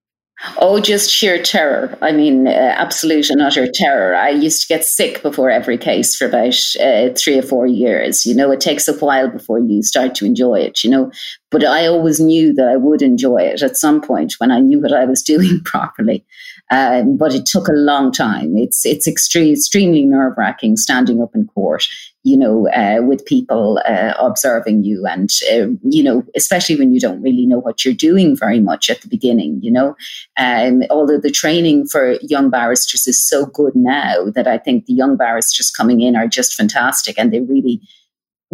[0.59, 1.99] Oh, just sheer terror.
[2.01, 4.15] I mean, uh, absolute and utter terror.
[4.15, 8.25] I used to get sick before every case for about uh, three or four years.
[8.25, 11.11] You know, it takes a while before you start to enjoy it, you know.
[11.51, 14.81] But I always knew that I would enjoy it at some point when I knew
[14.81, 16.25] what I was doing properly.
[16.71, 18.57] Um, but it took a long time.
[18.57, 21.85] It's it's extreme, extremely nerve wracking standing up in court,
[22.25, 27.01] you know, uh, with people uh, observing you, and uh, you know, especially when you
[27.01, 29.61] don't really know what you're doing very much at the beginning.
[29.63, 29.97] You know,
[30.37, 34.93] um, although the training for young barristers is so good now that I think the
[34.95, 37.81] young barristers coming in are just fantastic, and they really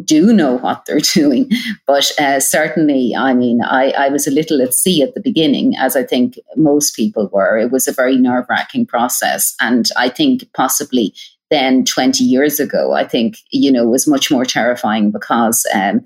[0.03, 1.50] do know what they're doing.
[1.87, 5.77] But uh, certainly, I mean, I, I was a little at sea at the beginning,
[5.77, 7.59] as I think most people were.
[7.59, 9.55] It was a very nerve wracking process.
[9.61, 11.14] And I think possibly
[11.55, 16.01] than 20 years ago, I think, you know, was much more terrifying because, um,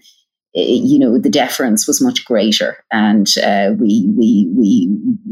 [0.52, 4.68] you know, the deference was much greater, and uh, we, we, we,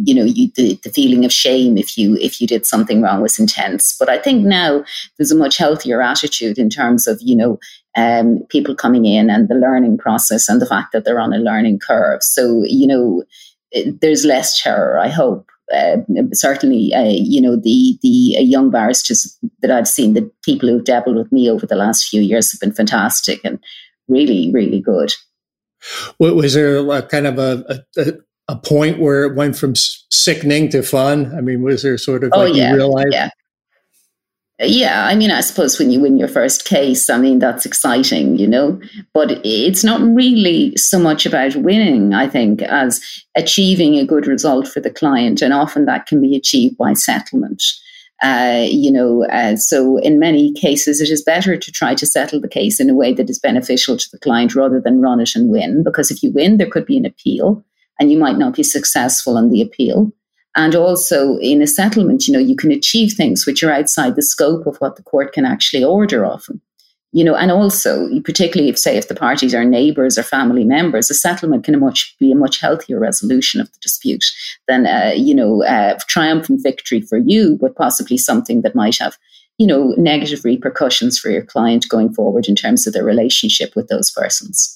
[0.04, 3.20] you know, you, the, the feeling of shame if you if you did something wrong
[3.22, 3.96] was intense.
[3.98, 4.84] But I think now
[5.16, 7.58] there's a much healthier attitude in terms of, you know,
[7.96, 11.38] um, people coming in and the learning process and the fact that they're on a
[11.38, 12.22] learning curve.
[12.22, 13.24] So, you know,
[14.00, 15.50] there's less terror, I hope.
[15.74, 15.96] Uh,
[16.32, 20.84] certainly, uh, you know, the the uh, young barristers that I've seen, the people who've
[20.84, 23.58] dabbled with me over the last few years have been fantastic and
[24.08, 25.12] really, really good.
[26.18, 28.12] Was there a kind of a, a,
[28.48, 31.34] a point where it went from sickening to fun?
[31.36, 33.12] I mean, was there sort of oh, like yeah, you realized?
[33.12, 33.30] Yeah.
[34.58, 38.38] Yeah, I mean, I suppose when you win your first case, I mean, that's exciting,
[38.38, 38.80] you know,
[39.12, 43.02] but it's not really so much about winning, I think, as
[43.36, 45.42] achieving a good result for the client.
[45.42, 47.62] And often that can be achieved by settlement.
[48.22, 52.40] Uh, you know, uh, so in many cases, it is better to try to settle
[52.40, 55.34] the case in a way that is beneficial to the client rather than run it
[55.34, 55.82] and win.
[55.82, 57.62] Because if you win, there could be an appeal
[58.00, 60.10] and you might not be successful on the appeal.
[60.56, 64.22] And also in a settlement, you know, you can achieve things which are outside the
[64.22, 66.62] scope of what the court can actually order often.
[67.12, 71.08] You know, and also, particularly if, say, if the parties are neighbours or family members,
[71.08, 74.24] a settlement can much be a much healthier resolution of the dispute
[74.66, 79.16] than, uh, you know, uh, triumphant victory for you, but possibly something that might have,
[79.56, 83.88] you know, negative repercussions for your client going forward in terms of their relationship with
[83.88, 84.75] those persons.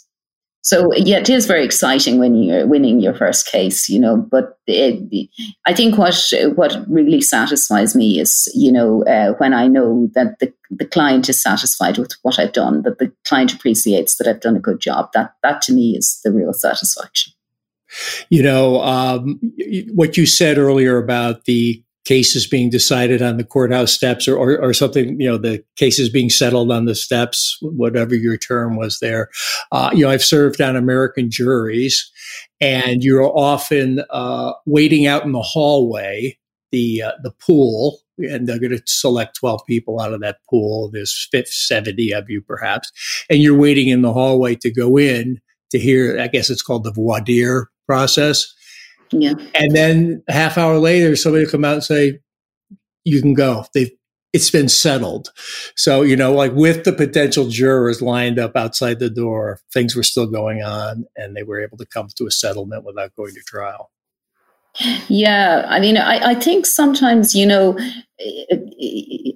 [0.63, 4.17] So yeah, it is very exciting when you're winning your first case, you know.
[4.17, 5.29] But it,
[5.67, 6.15] I think what
[6.55, 11.29] what really satisfies me is, you know, uh, when I know that the the client
[11.29, 14.81] is satisfied with what I've done, that the client appreciates that I've done a good
[14.81, 15.11] job.
[15.15, 17.33] That that to me is the real satisfaction.
[18.29, 19.41] You know, um,
[19.95, 24.61] what you said earlier about the cases being decided on the courthouse steps or, or,
[24.61, 28.99] or, something, you know, the cases being settled on the steps, whatever your term was
[28.99, 29.29] there.
[29.71, 32.11] Uh, you know, I've served on American juries
[32.61, 36.37] and you're often uh, waiting out in the hallway,
[36.73, 40.91] the, uh, the pool, and they're going to select 12 people out of that pool.
[40.93, 42.91] There's 50, 70 of you perhaps,
[43.31, 46.83] and you're waiting in the hallway to go in to hear, I guess it's called
[46.83, 48.53] the voir dire process
[49.11, 49.35] yeah.
[49.55, 52.21] And then a half hour later, somebody will come out and say,
[53.05, 53.65] you can go.
[53.75, 53.91] They've,
[54.33, 55.31] it's been settled.
[55.75, 60.05] So, you know, like with the potential jurors lined up outside the door, things were
[60.05, 63.41] still going on and they were able to come to a settlement without going to
[63.41, 63.91] trial.
[65.09, 67.77] Yeah, I mean, I, I think sometimes, you know,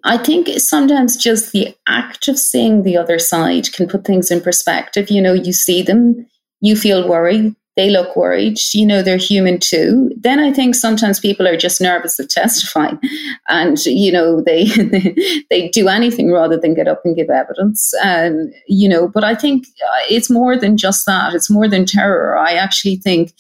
[0.05, 4.41] I think sometimes just the act of seeing the other side can put things in
[4.41, 5.11] perspective.
[5.11, 6.25] You know, you see them,
[6.61, 8.59] you feel worried, they look worried.
[8.73, 10.11] You know, they're human too.
[10.17, 12.99] Then I think sometimes people are just nervous of testifying,
[13.49, 14.65] and you know, they
[15.51, 17.93] they do anything rather than get up and give evidence.
[18.03, 21.35] And you know, but I think uh, it's more than just that.
[21.35, 22.39] It's more than terror.
[22.39, 23.35] I actually think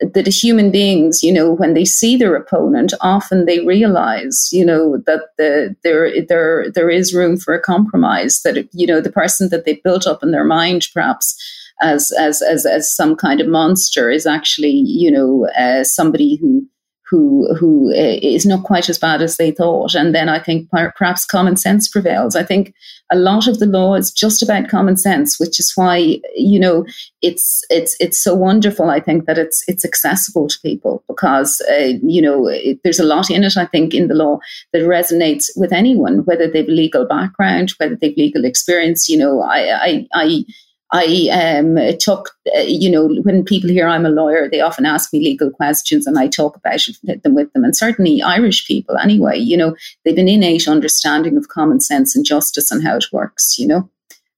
[0.00, 4.96] that human beings, you know, when they see their opponent, often they realize, you know,
[5.06, 8.40] that the, there there there is room for a compromise.
[8.42, 11.36] That you know, the person that they built up in their mind, perhaps
[11.82, 16.66] as as as, as some kind of monster is actually you know uh, somebody who
[17.10, 19.94] who who uh, is not quite as bad as they thought.
[19.94, 22.36] And then I think perhaps common sense prevails.
[22.36, 22.72] I think
[23.10, 26.86] a lot of the law is just about common sense, which is why you know
[27.20, 28.90] it's it's it's so wonderful.
[28.90, 33.04] I think that it's it's accessible to people because uh, you know it, there's a
[33.04, 33.56] lot in it.
[33.56, 34.38] I think in the law
[34.72, 39.08] that resonates with anyone, whether they've legal background, whether they've legal experience.
[39.08, 40.06] You know, I I.
[40.14, 40.44] I
[40.92, 45.12] I um, took, uh, you know, when people hear I'm a lawyer, they often ask
[45.12, 46.80] me legal questions and I talk about
[47.22, 47.64] them with them.
[47.64, 52.24] And certainly Irish people, anyway, you know, they've an innate understanding of common sense and
[52.24, 53.88] justice and how it works, you know.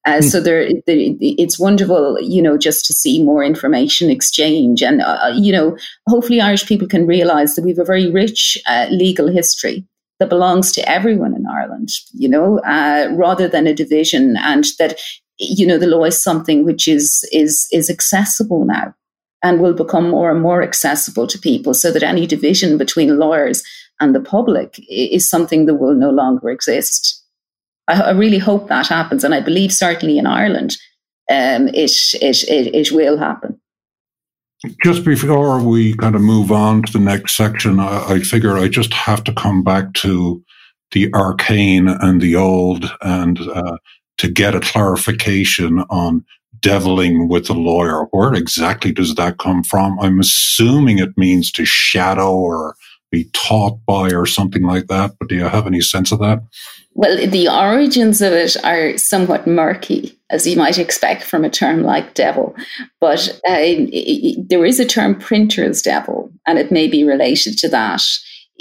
[0.05, 0.25] Uh, mm.
[0.25, 5.33] So there, it's wonderful, you know, just to see more information exchange, and uh, uh,
[5.35, 5.77] you know,
[6.09, 9.87] hopefully Irish people can realise that we have a very rich uh, legal history
[10.19, 14.99] that belongs to everyone in Ireland, you know, uh, rather than a division, and that
[15.39, 18.95] you know, the law is something which is is is accessible now
[19.43, 23.63] and will become more and more accessible to people so that any division between lawyers
[24.01, 27.25] and the public is something that will no longer exist.
[27.89, 30.77] I, I really hope that happens, and I believe certainly in Ireland
[31.31, 33.61] um, it, it, it, it will happen.
[34.85, 38.69] Just before we kind of move on to the next section, I, I figure I
[38.69, 40.43] just have to come back to
[40.93, 43.77] the arcane and the old and uh,
[44.19, 46.25] to get a clarification on
[46.61, 48.05] deviling with a lawyer.
[48.13, 49.99] Where exactly does that come from?
[50.01, 52.77] I'm assuming it means to shadow or
[53.11, 55.13] be taught by or something like that.
[55.19, 56.43] But do you have any sense of that?
[56.95, 61.83] Well, the origins of it are somewhat murky, as you might expect from a term
[61.83, 62.55] like devil.
[63.01, 67.57] But uh, it, it, there is a term printer's devil, and it may be related
[67.59, 68.03] to that.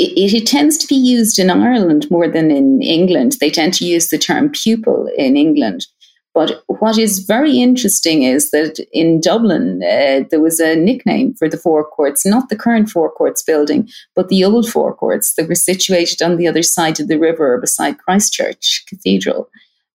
[0.01, 3.37] It, it, tends to be used in Ireland more than in England.
[3.39, 5.85] They tend to use the term pupil in England.
[6.33, 11.49] But what is very interesting is that in Dublin, uh, there was a nickname for
[11.49, 15.49] the Four Courts, not the current Four Courts building, but the old Four Courts that
[15.49, 19.49] were situated on the other side of the river beside Christchurch Cathedral.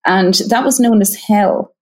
[0.05, 1.75] And that was known as Hell.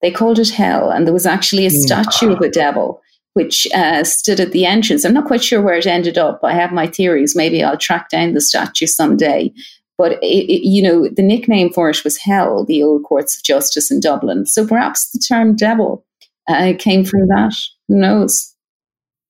[0.00, 0.90] They called it Hell.
[0.90, 3.02] And there was actually a statue of a devil
[3.38, 5.04] which uh, stood at the entrance.
[5.04, 6.40] I'm not quite sure where it ended up.
[6.42, 7.36] I have my theories.
[7.36, 9.52] Maybe I'll track down the statue someday.
[9.96, 13.44] But it, it, you know, the nickname for it was Hell, the old courts of
[13.44, 14.44] justice in Dublin.
[14.44, 16.04] So perhaps the term devil
[16.48, 17.54] uh, came from that.
[17.86, 18.52] Who knows?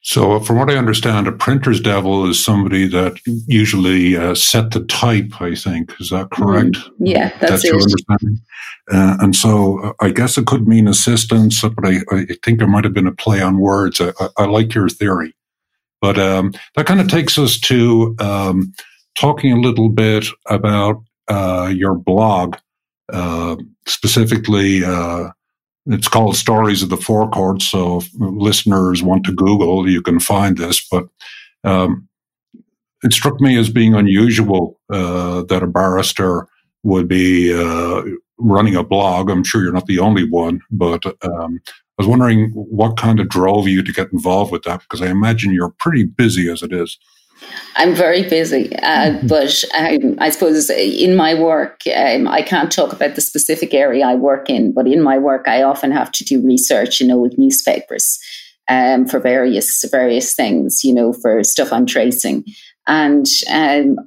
[0.08, 4.70] So, uh, from what I understand, a printer's devil is somebody that usually uh, set
[4.70, 5.38] the type.
[5.42, 6.76] I think is that correct?
[6.76, 7.72] Mm, yeah, that's, that's it.
[7.72, 8.40] Your understanding.
[8.90, 12.66] Uh, and so, uh, I guess it could mean assistance, but I, I, think there
[12.66, 14.00] might have been a play on words.
[14.00, 15.34] I, I like your theory,
[16.00, 18.72] but um, that kind of takes us to um,
[19.14, 22.56] talking a little bit about uh, your blog,
[23.12, 23.56] uh,
[23.86, 24.82] specifically.
[25.88, 27.70] It's called Stories of the Four Courts.
[27.70, 30.86] So, if listeners want to Google, you can find this.
[30.90, 31.08] But
[31.64, 32.08] um,
[33.02, 36.46] it struck me as being unusual uh, that a barrister
[36.82, 38.02] would be uh,
[38.38, 39.30] running a blog.
[39.30, 43.28] I'm sure you're not the only one, but um, I was wondering what kind of
[43.28, 46.72] drove you to get involved with that because I imagine you're pretty busy as it
[46.72, 46.98] is.
[47.76, 49.26] I'm very busy, uh, mm-hmm.
[49.28, 54.06] but um, I suppose in my work, um, I can't talk about the specific area
[54.06, 57.18] I work in, but in my work, I often have to do research, you know,
[57.18, 58.18] with newspapers
[58.68, 62.44] um, for various various things, you know, for stuff I'm tracing.
[62.88, 63.98] And um,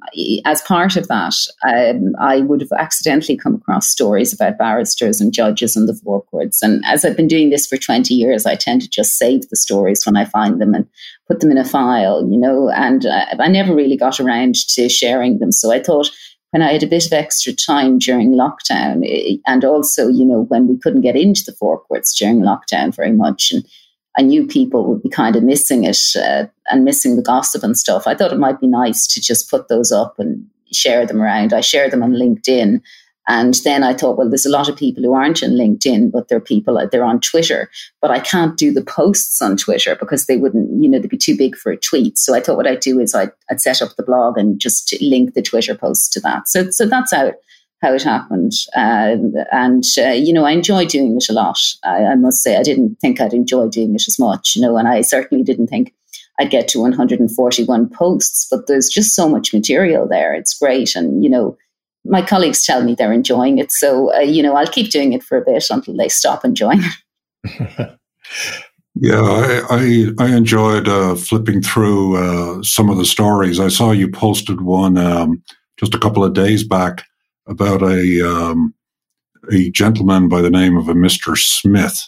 [0.44, 5.32] as part of that, um, I would have accidentally come across stories about barristers and
[5.32, 6.62] judges and the four courts.
[6.62, 9.56] And as I've been doing this for 20 years, I tend to just save the
[9.56, 10.88] stories when I find them and
[11.32, 14.88] put them in a file, you know, and uh, I never really got around to
[14.88, 15.50] sharing them.
[15.50, 16.10] So I thought
[16.50, 20.42] when I had a bit of extra time during lockdown, eh, and also, you know,
[20.48, 23.64] when we couldn't get into the four courts during lockdown very much, and
[24.18, 27.78] I knew people would be kind of missing it uh, and missing the gossip and
[27.78, 28.06] stuff.
[28.06, 31.54] I thought it might be nice to just put those up and share them around.
[31.54, 32.82] I share them on LinkedIn.
[33.28, 36.28] And then I thought, well, there's a lot of people who aren't in LinkedIn, but
[36.28, 37.70] they're people, they're on Twitter.
[38.00, 41.16] But I can't do the posts on Twitter because they wouldn't, you know, they'd be
[41.16, 42.18] too big for a tweet.
[42.18, 44.94] So I thought what I'd do is I'd, I'd set up the blog and just
[45.00, 46.48] link the Twitter posts to that.
[46.48, 47.32] So, so that's how
[47.82, 48.52] how it happened.
[48.76, 51.58] Um, and, uh, you know, I enjoy doing it a lot.
[51.84, 54.76] I, I, must say, I didn't think I'd enjoy doing it as much, you know,
[54.76, 55.92] and I certainly didn't think
[56.38, 60.32] I'd get to 141 posts, but there's just so much material there.
[60.32, 60.94] It's great.
[60.94, 61.58] And, you know,
[62.04, 63.70] my colleagues tell me they're enjoying it.
[63.70, 66.82] So, uh, you know, I'll keep doing it for a bit until they stop enjoying
[67.44, 67.90] it.
[68.94, 73.58] Yeah, I I, I enjoyed uh, flipping through uh, some of the stories.
[73.58, 75.42] I saw you posted one um,
[75.78, 77.04] just a couple of days back
[77.46, 78.74] about a um,
[79.50, 81.36] a gentleman by the name of a Mr.
[81.36, 82.06] Smith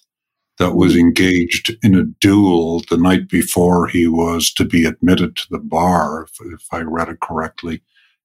[0.58, 5.46] that was engaged in a duel the night before he was to be admitted to
[5.50, 7.82] the bar, if, if I read it correctly.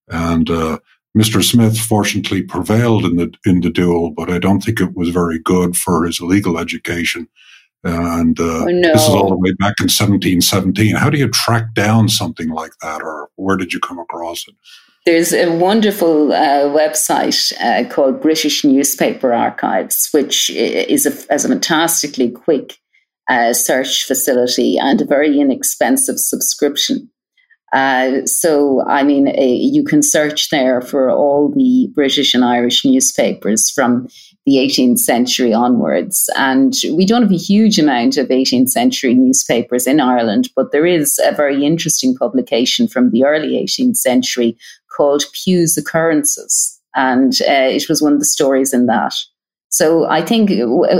[0.09, 0.79] And uh,
[1.17, 1.43] Mr.
[1.43, 5.39] Smith fortunately prevailed in the in the duel, but I don't think it was very
[5.39, 7.27] good for his legal education.
[7.83, 8.93] And uh, oh, no.
[8.93, 10.95] this is all the way back in 1717.
[10.95, 14.55] How do you track down something like that, or where did you come across it?
[15.05, 22.29] There's a wonderful uh, website uh, called British Newspaper Archives, which is a, a fantastically
[22.29, 22.77] quick
[23.29, 27.09] uh, search facility and a very inexpensive subscription.
[27.71, 32.83] Uh, so, I mean, uh, you can search there for all the British and Irish
[32.83, 34.07] newspapers from
[34.45, 36.29] the 18th century onwards.
[36.35, 40.85] And we don't have a huge amount of 18th century newspapers in Ireland, but there
[40.85, 44.57] is a very interesting publication from the early 18th century
[44.95, 46.79] called Pue's Occurrences.
[46.95, 49.13] And uh, it was one of the stories in that.
[49.69, 50.49] So I think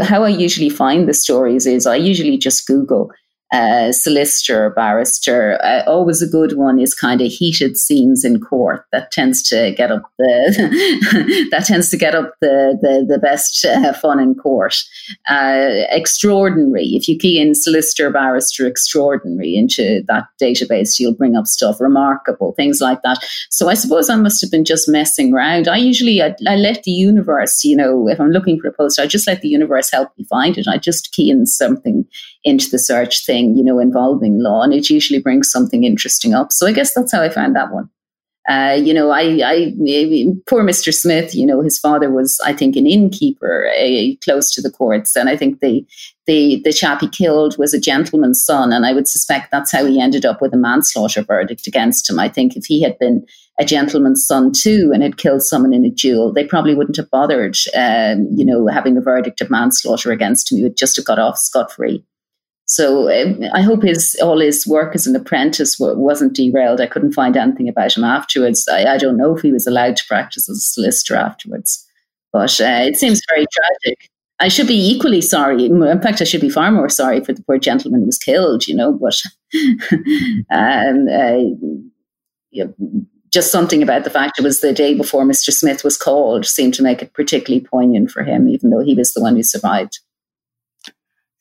[0.03, 3.11] how I usually find the stories is I usually just Google
[3.51, 5.59] uh, solicitor, barrister.
[5.63, 8.85] Uh, always a good one is kind of heated scenes in court.
[8.91, 13.65] That tends to get up the that tends to get up the the, the best
[13.65, 14.75] uh, fun in court.
[15.27, 16.89] Uh, extraordinary.
[16.89, 22.53] If you key in solicitor, barrister, extraordinary into that database, you'll bring up stuff remarkable,
[22.53, 23.17] things like that.
[23.49, 25.67] So I suppose I must have been just messing around.
[25.67, 28.99] I usually I, I let the universe, you know, if I'm looking for a post,
[28.99, 30.67] I just let the universe help me find it.
[30.67, 32.05] I just key in something
[32.43, 36.33] into the search thing thing, you know, involving law, and it usually brings something interesting
[36.33, 36.51] up.
[36.51, 37.89] So I guess that's how I found that one.
[38.49, 39.73] Uh, you know, I, I,
[40.47, 40.91] poor Mr.
[40.91, 45.15] Smith, you know, his father was, I think, an innkeeper uh, close to the courts.
[45.15, 45.85] And I think the,
[46.25, 48.73] the, the chap he killed was a gentleman's son.
[48.73, 52.17] And I would suspect that's how he ended up with a manslaughter verdict against him.
[52.17, 53.23] I think if he had been
[53.59, 57.11] a gentleman's son too and had killed someone in a duel, they probably wouldn't have
[57.11, 60.57] bothered, um, you know, having a verdict of manslaughter against him.
[60.57, 62.03] He would just have got off scot free.
[62.69, 66.79] So um, I hope his all his work as an apprentice wasn't derailed.
[66.79, 68.67] I couldn't find anything about him afterwards.
[68.71, 71.83] I, I don't know if he was allowed to practice as a solicitor afterwards,
[72.31, 74.09] but uh, it seems very tragic.
[74.39, 75.65] I should be equally sorry.
[75.65, 78.67] In fact, I should be far more sorry for the poor gentleman who was killed.
[78.67, 79.19] You know, but
[80.51, 81.81] um, uh,
[82.51, 82.73] you know,
[83.31, 85.51] just something about the fact it was the day before Mr.
[85.51, 89.13] Smith was called seemed to make it particularly poignant for him, even though he was
[89.13, 89.99] the one who survived.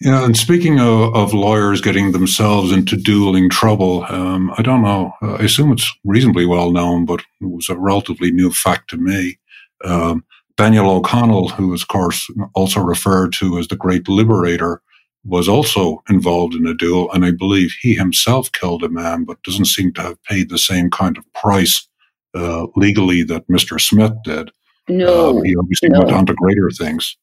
[0.00, 5.12] Yeah, and speaking of, of lawyers getting themselves into dueling trouble, um, I don't know.
[5.22, 9.38] I assume it's reasonably well known, but it was a relatively new fact to me.
[9.84, 10.24] Um,
[10.56, 14.82] Daniel O'Connell, who is, of course, also referred to as the Great Liberator,
[15.24, 19.42] was also involved in a duel, and I believe he himself killed a man, but
[19.42, 21.88] doesn't seem to have paid the same kind of price
[22.34, 23.80] uh, legally that Mr.
[23.80, 24.50] Smith did.
[24.88, 26.00] No, uh, he obviously no.
[26.00, 27.16] went on to greater things.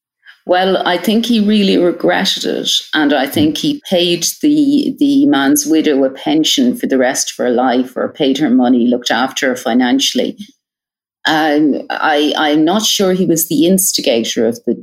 [0.47, 5.65] Well, I think he really regretted it, and I think he paid the the man's
[5.65, 9.47] widow a pension for the rest of her life, or paid her money, looked after
[9.47, 10.37] her financially.
[11.27, 14.75] Um, I I'm not sure he was the instigator of the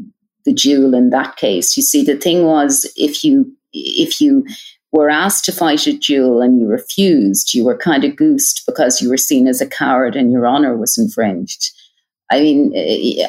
[0.45, 1.77] the duel in that case.
[1.77, 4.45] You see, the thing was, if you if you
[4.91, 9.01] were asked to fight a duel and you refused, you were kind of goosed because
[9.01, 11.71] you were seen as a coward and your honor was infringed.
[12.33, 12.73] I mean,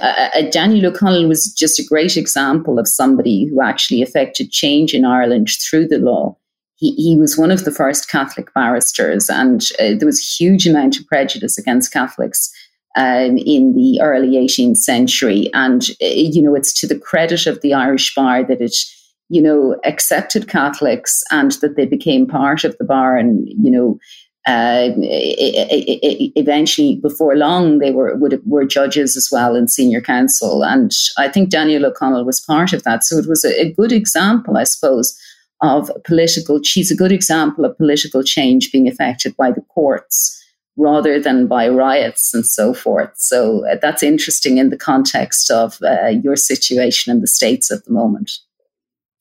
[0.01, 5.03] uh, Daniel O'Connell was just a great example of somebody who actually affected change in
[5.03, 6.37] Ireland through the law.
[6.75, 10.65] He, he was one of the first Catholic barristers, and uh, there was a huge
[10.65, 12.49] amount of prejudice against Catholics
[12.95, 15.49] um, in the early 18th century.
[15.53, 18.77] And, uh, you know, it's to the credit of the Irish bar that it,
[19.27, 23.99] you know, accepted Catholics and that they became part of the bar and, you know,
[24.45, 24.89] uh,
[26.35, 31.29] eventually, before long, they were would, were judges as well in senior counsel, and I
[31.29, 33.03] think Daniel O'Connell was part of that.
[33.03, 35.17] So it was a, a good example, I suppose,
[35.61, 36.61] of political.
[36.61, 40.39] She's a good example of political change being affected by the courts
[40.75, 43.11] rather than by riots and so forth.
[43.15, 47.85] So uh, that's interesting in the context of uh, your situation in the states at
[47.85, 48.31] the moment.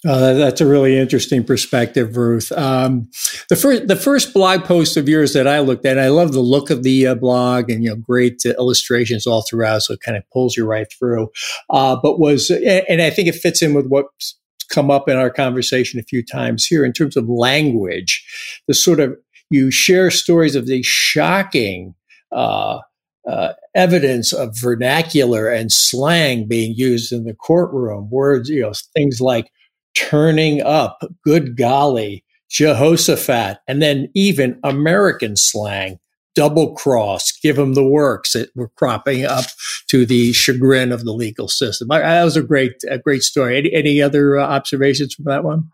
[0.07, 2.51] Uh, that's a really interesting perspective, Ruth.
[2.53, 3.09] Um,
[3.49, 6.41] the first the first blog post of yours that I looked at, I love the
[6.41, 10.01] look of the uh, blog and you know great uh, illustrations all throughout, so it
[10.01, 11.31] kind of pulls you right through.
[11.71, 14.37] Uh, but was and I think it fits in with what's
[14.69, 18.27] come up in our conversation a few times here in terms of language.
[18.67, 19.17] The sort of
[19.51, 21.95] you share stories of the shocking.
[22.33, 22.81] Uh,
[23.25, 28.11] uh, evidence of vernacular and slang being used in the courtroom.
[28.11, 29.49] Words, you know, things like
[29.95, 35.99] turning up, good golly, Jehoshaphat, and then even American slang,
[36.35, 39.45] double cross, give them the works that were cropping up
[39.89, 41.89] to the chagrin of the legal system.
[41.89, 43.59] that was a great, a great story.
[43.59, 45.71] Any, any other uh, observations from that one?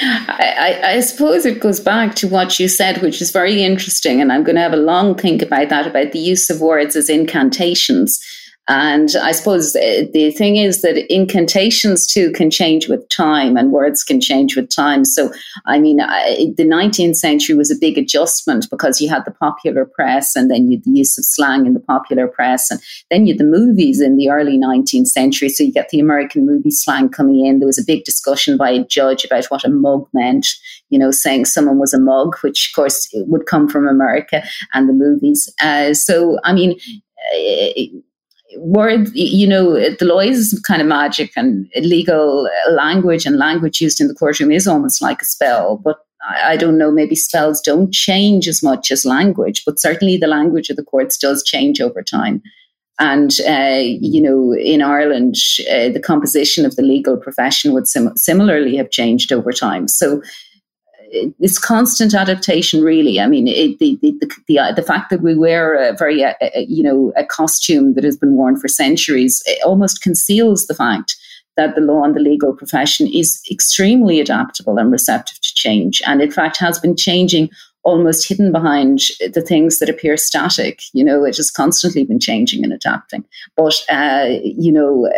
[0.00, 4.22] I, I, suppose it goes back to what you said, which is very interesting.
[4.22, 6.96] And I'm going to have a long think about that, about the use of words
[6.96, 8.18] as incantations.
[8.68, 14.04] And I suppose the thing is that incantations too can change with time and words
[14.04, 15.04] can change with time.
[15.04, 15.32] So,
[15.66, 19.84] I mean, I, the 19th century was a big adjustment because you had the popular
[19.84, 22.70] press and then you had the use of slang in the popular press.
[22.70, 25.48] And then you had the movies in the early 19th century.
[25.48, 27.58] So you get the American movie slang coming in.
[27.58, 30.46] There was a big discussion by a judge about what a mug meant,
[30.88, 34.88] you know, saying someone was a mug, which of course would come from America and
[34.88, 35.52] the movies.
[35.60, 36.78] Uh, so, I mean,
[38.56, 44.00] word, you know, the law is kind of magic and legal language and language used
[44.00, 45.76] in the courtroom is almost like a spell.
[45.76, 45.98] But
[46.28, 50.26] I, I don't know, maybe spells don't change as much as language, but certainly the
[50.26, 52.42] language of the courts does change over time.
[52.98, 55.36] And, uh, you know, in Ireland,
[55.70, 59.88] uh, the composition of the legal profession would sim- similarly have changed over time.
[59.88, 60.22] So
[61.12, 63.20] it's constant adaptation, really.
[63.20, 66.34] I mean, it, the, the, the, the, uh, fact that we wear a very, uh,
[66.40, 71.16] uh, you know, a costume that has been worn for centuries almost conceals the fact
[71.56, 76.00] that the law and the legal profession is extremely adaptable and receptive to change.
[76.06, 77.50] And in fact, has been changing
[77.84, 79.00] almost hidden behind
[79.34, 80.80] the things that appear static.
[80.94, 83.24] You know, it has constantly been changing and adapting.
[83.56, 85.10] But, uh, you know,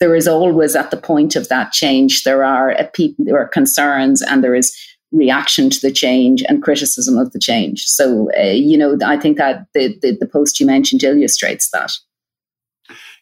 [0.00, 4.22] there is always at the point of that change, there are, people, there are concerns
[4.22, 4.76] and there is
[5.12, 7.84] reaction to the change and criticism of the change.
[7.86, 11.92] So, uh, you know, I think that the, the, the, post you mentioned illustrates that.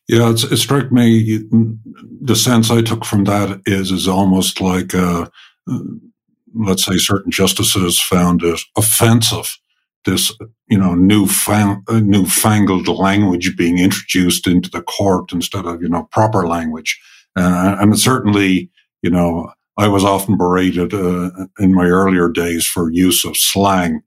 [0.09, 1.45] Yeah, it struck me.
[2.21, 5.27] The sense I took from that is is almost like, uh,
[6.55, 9.57] let's say, certain justices found it offensive
[10.07, 10.35] this,
[10.69, 16.09] you know, newfang- uh, newfangled language being introduced into the court instead of, you know,
[16.11, 16.99] proper language.
[17.37, 18.71] Uh, and certainly,
[19.03, 24.03] you know, I was often berated uh, in my earlier days for use of slang.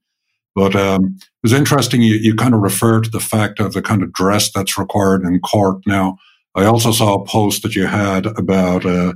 [0.56, 2.02] But um, it was interesting.
[2.02, 5.24] You, you kind of referred to the fact of the kind of dress that's required
[5.24, 5.82] in court.
[5.86, 6.18] Now,
[6.56, 9.14] I also saw a post that you had about uh,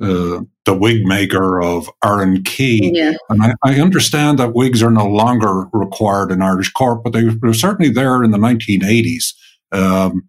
[0.00, 2.90] uh, the wig maker of Arran Quay.
[2.94, 3.12] Yeah.
[3.28, 7.24] And I, I, understand that wigs are no longer required in Irish court, but they
[7.24, 9.34] were certainly there in the 1980s.
[9.72, 10.26] Um,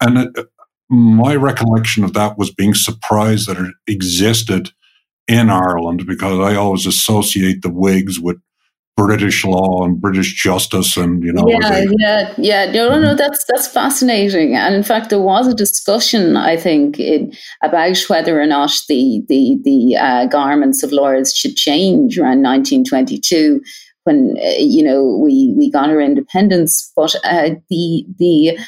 [0.00, 0.46] and it,
[0.88, 4.70] my recollection of that was being surprised that it existed
[5.28, 8.38] in Ireland because I always associate the wigs with
[8.96, 11.44] British law and British justice, and you know.
[11.48, 12.72] Yeah, they, yeah, yeah.
[12.72, 13.08] No, no, no.
[13.08, 13.16] Mm-hmm.
[13.16, 14.54] That's that's fascinating.
[14.54, 19.22] And in fact, there was a discussion, I think, in, about whether or not the
[19.28, 23.62] the the uh, garments of lawyers should change around 1922
[24.04, 26.92] when uh, you know we we got our independence.
[26.94, 28.58] But uh, the the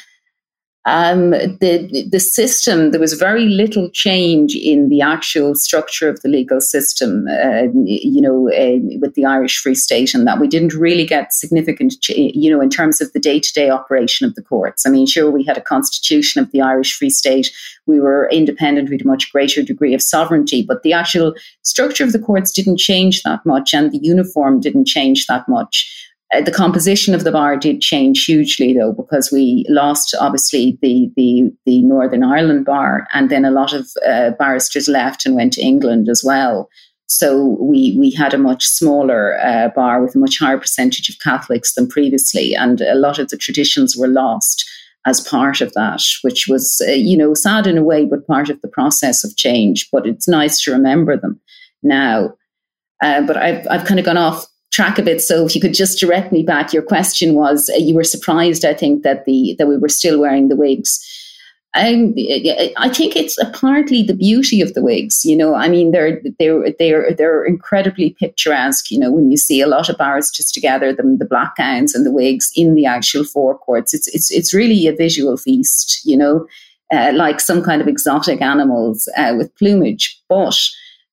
[0.87, 6.29] um, the the system there was very little change in the actual structure of the
[6.29, 7.27] legal system.
[7.27, 11.33] Uh, you know, uh, with the Irish Free State, and that we didn't really get
[11.33, 14.85] significant, you know, in terms of the day to day operation of the courts.
[14.85, 17.51] I mean, sure, we had a constitution of the Irish Free State.
[17.87, 18.89] We were independent.
[18.89, 21.33] We had a much greater degree of sovereignty, but the actual
[21.63, 25.91] structure of the courts didn't change that much, and the uniform didn't change that much.
[26.35, 31.11] Uh, the composition of the bar did change hugely, though, because we lost obviously the
[31.15, 35.53] the, the Northern Ireland bar, and then a lot of uh, barristers left and went
[35.53, 36.69] to England as well.
[37.07, 41.19] So we we had a much smaller uh, bar with a much higher percentage of
[41.19, 44.67] Catholics than previously, and a lot of the traditions were lost
[45.05, 48.49] as part of that, which was uh, you know sad in a way, but part
[48.49, 49.87] of the process of change.
[49.91, 51.39] But it's nice to remember them
[51.83, 52.35] now.
[53.03, 55.21] Uh, but I've I've kind of gone off track of it.
[55.21, 58.65] So if you could just direct me back, your question was uh, you were surprised,
[58.65, 60.99] I think, that the that we were still wearing the wigs.
[61.77, 62.13] Um,
[62.77, 65.25] I think it's partly the beauty of the wigs.
[65.25, 68.91] You know, I mean, they're they're they're they're incredibly picturesque.
[68.91, 72.05] You know, when you see a lot of barristers together, the, the black gowns and
[72.05, 76.01] the wigs in the actual Four Courts, it's it's it's really a visual feast.
[76.05, 76.47] You know,
[76.93, 80.57] uh, like some kind of exotic animals uh, with plumage, but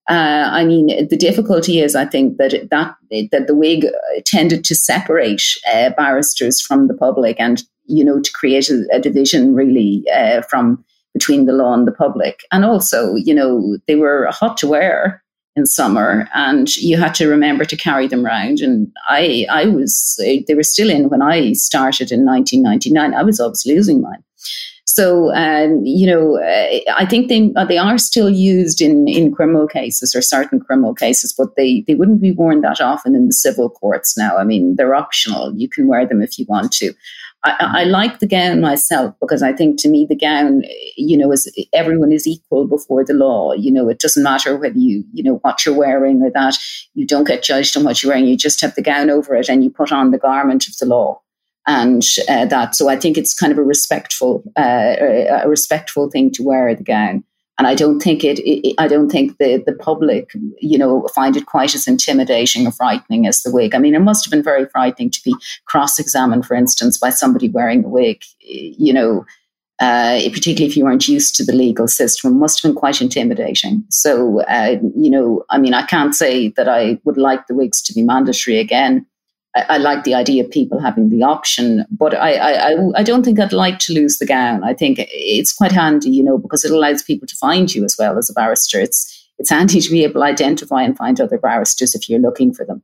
[0.09, 2.97] uh, I mean, the difficulty is, I think, that that
[3.31, 3.87] that the wig
[4.25, 5.43] tended to separate
[5.73, 10.43] uh, barristers from the public, and you know, to create a, a division really uh,
[10.43, 10.85] from
[11.15, 12.41] between the law and the public.
[12.51, 15.23] And also, you know, they were hot to wear
[15.55, 18.61] in summer, and you had to remember to carry them around.
[18.61, 23.15] And I, I was, they were still in when I started in 1999.
[23.15, 24.25] I was obviously losing mine.
[24.85, 29.33] So, um, you know, uh, I think they uh, they are still used in, in
[29.33, 33.27] criminal cases or certain criminal cases, but they, they wouldn't be worn that often in
[33.27, 34.37] the civil courts now.
[34.37, 35.55] I mean, they're optional.
[35.57, 36.93] You can wear them if you want to.
[37.45, 40.63] I, I, like the gown myself because I think to me the gown,
[40.97, 43.53] you know, is everyone is equal before the law.
[43.53, 46.57] You know, it doesn't matter whether you, you know, what you're wearing or that.
[46.95, 48.27] You don't get judged on what you're wearing.
[48.27, 50.87] You just have the gown over it and you put on the garment of the
[50.87, 51.22] law
[51.67, 52.75] and uh, that.
[52.75, 54.97] So I think it's kind of a respectful, uh,
[55.45, 57.25] a respectful thing to wear the gown.
[57.59, 61.37] And I don't think it, it, I don't think the, the public, you know, find
[61.37, 63.75] it quite as intimidating or frightening as the wig.
[63.75, 65.35] I mean, it must have been very frightening to be
[65.67, 69.25] cross-examined, for instance, by somebody wearing a wig, you know,
[69.81, 73.85] uh, particularly if you weren't used to the legal system, must have been quite intimidating.
[73.91, 77.83] So, uh, you know, I mean, I can't say that I would like the wigs
[77.83, 79.07] to be mandatory again.
[79.55, 83.23] I, I, like the idea of people having the option, but I, I, I don't
[83.23, 84.65] think I'd like to lose the gown.
[84.65, 87.97] I think it's quite handy, you know, because it allows people to find you as
[87.99, 88.81] well as a barrister.
[88.81, 92.55] It's it's handy to be able to identify and find other barristers if you're looking
[92.55, 92.83] for them.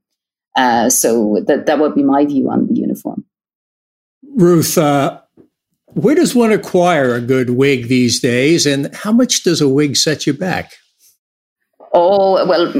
[0.56, 3.24] Uh, so that that would be my view on the uniform.
[4.34, 5.20] Ruth, uh,
[5.94, 9.96] where does one acquire a good wig these days, and how much does a wig
[9.96, 10.72] set you back?
[11.94, 12.72] Oh well,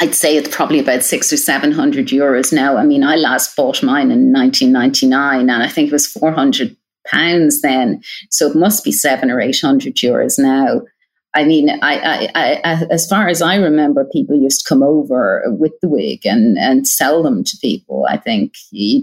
[0.00, 2.76] I'd say it's probably about six or seven hundred euros now.
[2.76, 6.76] I mean, I last bought mine in 1999, and I think it was 400
[7.06, 8.02] pounds then.
[8.30, 10.82] So it must be seven or eight hundred euros now.
[11.36, 15.42] I mean, I, I, I, as far as I remember, people used to come over
[15.46, 18.06] with the wig and, and sell them to people.
[18.08, 18.54] I think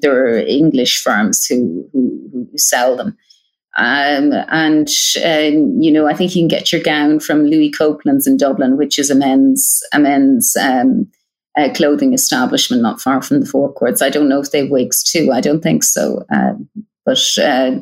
[0.06, 3.18] are English firms who, who, who sell them.
[3.78, 4.89] Um, and,
[5.24, 8.78] um, you know, I think you can get your gown from Louis Copeland's in Dublin,
[8.78, 11.09] which is a men's, a men's um,
[11.57, 14.01] uh, clothing establishment not far from the Four Courts.
[14.01, 15.32] I don't know if they have wigs too.
[15.32, 16.26] I don't think so.
[16.34, 16.69] Um,
[17.05, 17.80] but uh,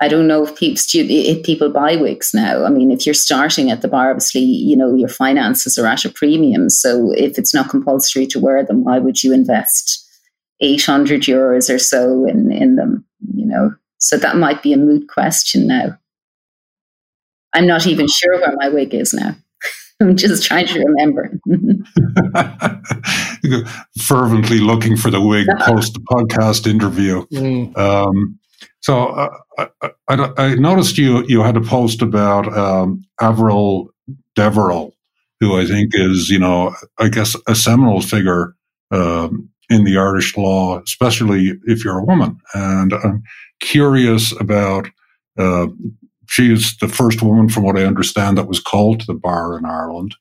[0.00, 2.64] I don't know if people, if people buy wigs now.
[2.64, 6.04] I mean, if you're starting at the bar, obviously, you know, your finances are at
[6.04, 6.70] a premium.
[6.70, 10.04] So if it's not compulsory to wear them, why would you invest
[10.60, 13.74] 800 euros or so in, in them, you know?
[14.02, 15.96] So that might be a moot question now.
[17.54, 19.36] I'm not even sure where my wig is now.
[20.00, 21.38] I'm just trying to remember.
[24.00, 27.24] Fervently looking for the wig post the podcast interview.
[27.26, 27.78] Mm.
[27.78, 28.40] Um,
[28.80, 29.68] so uh, I,
[30.08, 33.90] I, I, noticed you you had a post about um, Averil
[34.34, 34.94] Deverell,
[35.38, 38.56] who I think is you know I guess a seminal figure
[38.90, 42.40] um, in the Irish law, especially if you're a woman.
[42.54, 43.22] And I'm
[43.62, 44.88] curious about.
[45.38, 45.68] Uh,
[46.28, 49.56] she is the first woman, from what I understand, that was called to the bar
[49.58, 50.14] in Ireland.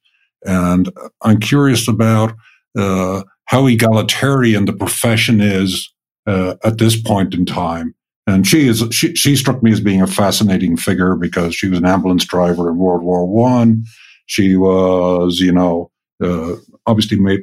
[0.43, 0.89] And
[1.21, 2.33] I'm curious about
[2.77, 5.93] uh, how egalitarian the profession is
[6.27, 7.93] uh, at this point in time.
[8.27, 11.79] And she is she, she struck me as being a fascinating figure because she was
[11.79, 13.83] an ambulance driver in World War One.
[14.27, 15.91] She was, you know,
[16.23, 17.41] uh, obviously made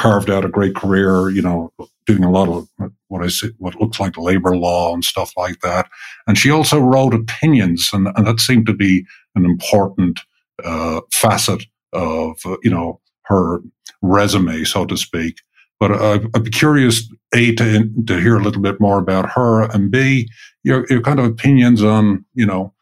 [0.00, 1.70] carved out a great career, you know,
[2.06, 2.68] doing a lot of
[3.08, 5.88] what I say, what looks like labor law and stuff like that.
[6.26, 10.20] And she also wrote opinions, and, and that seemed to be an important
[10.64, 13.60] uh, facet of, uh, you know, her
[14.00, 15.36] resume, so to speak.
[15.78, 19.62] But uh, I'd be curious, A, to, to hear a little bit more about her,
[19.70, 20.28] and B,
[20.62, 22.72] your, your kind of opinions on, you know,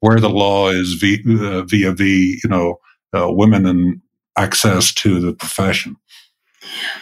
[0.00, 2.78] where the law is via, uh, via the, you know,
[3.16, 4.00] uh, women and
[4.36, 5.96] access to the profession.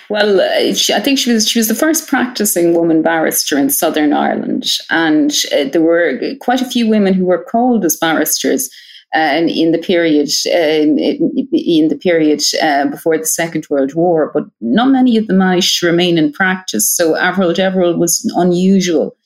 [0.09, 3.71] Well, uh, she, I think she was she was the first practicing woman barrister in
[3.71, 8.71] Southern Ireland, and uh, there were quite a few women who were called as barristers.
[9.13, 14.45] Uh, in the period um, in the period uh, before the Second World War, but
[14.61, 16.89] not many of them managed to remain in practice.
[16.89, 19.17] So Averil Deverell was unusual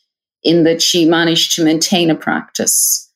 [0.43, 3.13] in that she managed to maintain a practice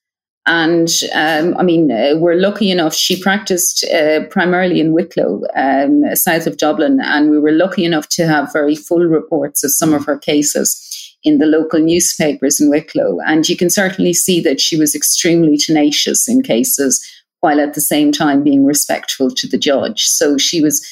[0.49, 6.03] and um, I mean, uh, we're lucky enough, she practiced uh, primarily in Wicklow, um,
[6.15, 9.93] south of Dublin, and we were lucky enough to have very full reports of some
[9.93, 13.19] of her cases in the local newspapers in Wicklow.
[13.27, 17.07] And you can certainly see that she was extremely tenacious in cases
[17.41, 20.05] while at the same time being respectful to the judge.
[20.05, 20.83] So she was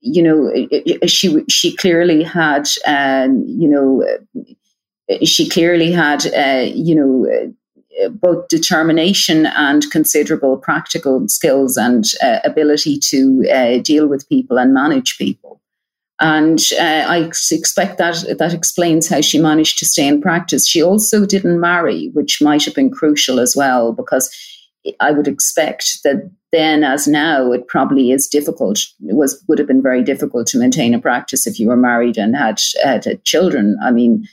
[0.00, 4.04] you know, she she clearly had, um, you know,
[5.24, 7.52] she clearly had, uh, you know,
[8.10, 14.74] both determination and considerable practical skills and uh, ability to uh, deal with people and
[14.74, 15.60] manage people.
[16.20, 17.18] And uh, I
[17.52, 20.66] expect that that explains how she managed to stay in practice.
[20.66, 24.28] She also didn't marry, which might have been crucial as well, because
[25.00, 28.78] I would expect that then, as now, it probably is difficult.
[29.06, 32.16] It was would have been very difficult to maintain a practice if you were married
[32.16, 33.76] and had, had children.
[33.84, 34.26] I mean,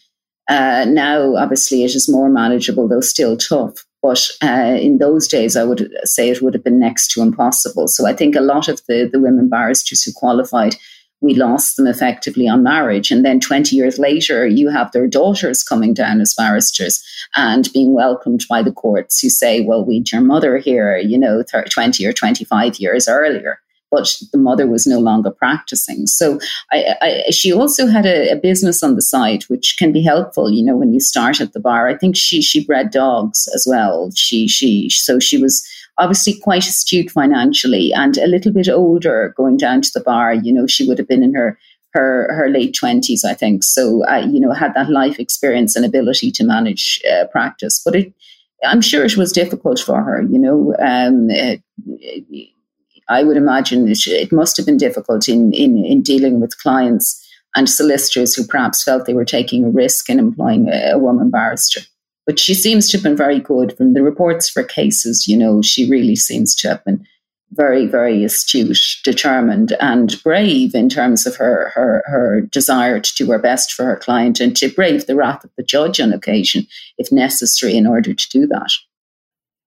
[0.48, 3.86] uh, now, obviously, it is more manageable, though still tough.
[4.02, 7.88] But uh, in those days, I would say it would have been next to impossible.
[7.88, 10.76] So I think a lot of the, the women barristers who qualified,
[11.22, 13.10] we lost them effectively on marriage.
[13.10, 17.04] And then 20 years later, you have their daughters coming down as barristers
[17.36, 21.42] and being welcomed by the courts who say, well, we'd your mother here, you know,
[21.42, 23.60] 30, 20 or 25 years earlier
[23.92, 26.08] but the mother was no longer practicing.
[26.08, 26.40] So
[26.72, 30.52] I, I, she also had a, a, business on the side, which can be helpful.
[30.52, 33.66] You know, when you start at the bar, I think she she bred dogs as
[33.70, 34.12] well.
[34.16, 35.66] She she so she was
[35.98, 40.34] obviously quite astute financially and a little bit older going down to the bar.
[40.34, 41.58] You know, she would have been in her
[41.94, 43.64] her her late twenties, I think.
[43.64, 47.96] So uh, you know, had that life experience and ability to manage uh, practice, but
[47.96, 48.14] it.
[48.64, 50.74] I'm sure it was difficult for her, you know.
[50.80, 51.62] Um, it,
[53.10, 57.22] I would imagine it, it must have been difficult in, in, in dealing with clients
[57.56, 61.30] and solicitors who perhaps felt they were taking a risk in employing a, a woman
[61.30, 61.82] barrister.
[62.26, 65.28] But she seems to have been very good from the reports for cases.
[65.28, 67.06] You know, she really seems to have been
[67.52, 73.32] very, very astute, determined, and brave in terms of her, her, her desire to do
[73.32, 76.68] her best for her client and to brave the wrath of the judge on occasion,
[76.98, 78.72] if necessary, in order to do that.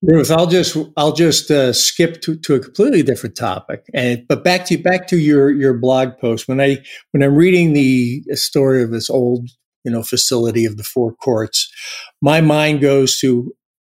[0.03, 4.45] Ruth, I'll just I'll just uh, skip to, to a completely different topic, and but
[4.45, 6.47] back to back to your your blog post.
[6.47, 6.79] When I
[7.11, 9.49] when I'm reading the story of this old
[9.85, 11.69] you know facility of the four courts,
[12.23, 13.53] my mind goes to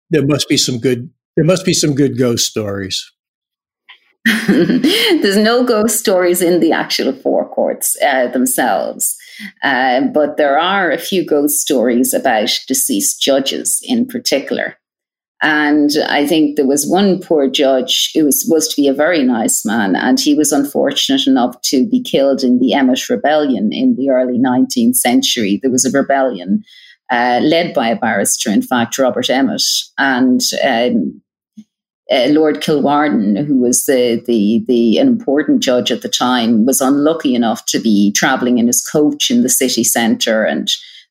[0.10, 3.12] there must be some good there must be some good ghost stories.
[4.48, 9.18] There's no ghost stories in the actual four courts uh, themselves,
[9.64, 14.79] uh, but there are a few ghost stories about deceased judges in particular.
[15.42, 19.24] And I think there was one poor judge who was supposed to be a very
[19.24, 23.96] nice man, and he was unfortunate enough to be killed in the Emmet Rebellion in
[23.96, 25.60] the early 19th century.
[25.62, 26.64] There was a rebellion
[27.10, 29.64] uh, led by a barrister, in fact, Robert Emmet.
[29.98, 31.22] And um,
[32.12, 36.82] uh, Lord Kilwarden, who was the, the, the an important judge at the time, was
[36.82, 40.70] unlucky enough to be travelling in his coach in the city centre, and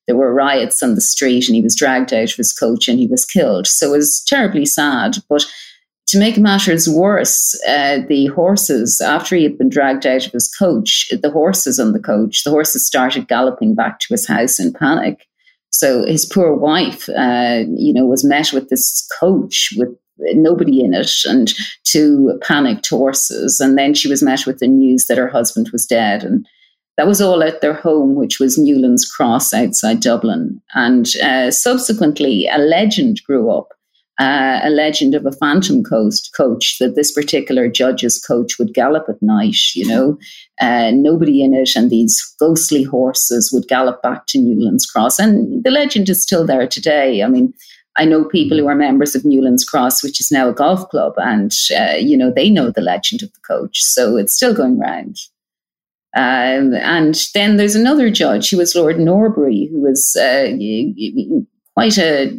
[0.09, 2.99] there were riots on the street, and he was dragged out of his coach and
[2.99, 3.67] he was killed.
[3.69, 5.19] So it was terribly sad.
[5.29, 5.45] But
[6.09, 10.51] to make matters worse, uh, the horses, after he had been dragged out of his
[10.59, 14.73] coach, the horses on the coach, the horses started galloping back to his house in
[14.73, 15.29] panic.
[15.71, 20.95] So his poor wife, uh, you know, was met with this coach with nobody in
[20.95, 21.53] it and
[21.85, 23.61] two panicked horses.
[23.61, 26.25] And then she was met with the news that her husband was dead.
[26.25, 26.47] And
[26.99, 30.61] that was all at their home, which was Newlands Cross outside Dublin.
[30.75, 33.69] And uh, subsequently, a legend grew up.
[34.21, 39.09] Uh, a legend of a phantom coast coach that this particular judge's coach would gallop
[39.09, 40.19] at night, you know,
[40.61, 45.21] uh, nobody in it, and these ghostly horses would gallop back to Newlands Cross.
[45.21, 47.23] And the legend is still there today.
[47.23, 47.55] I mean,
[47.97, 51.13] I know people who are members of Newlands Cross, which is now a golf club,
[51.19, 54.81] and uh, you know they know the legend of the coach, so it's still going
[54.81, 55.17] round.
[56.17, 60.51] Um, and then there's another judge who was Lord Norbury, who was uh,
[61.75, 62.37] quite a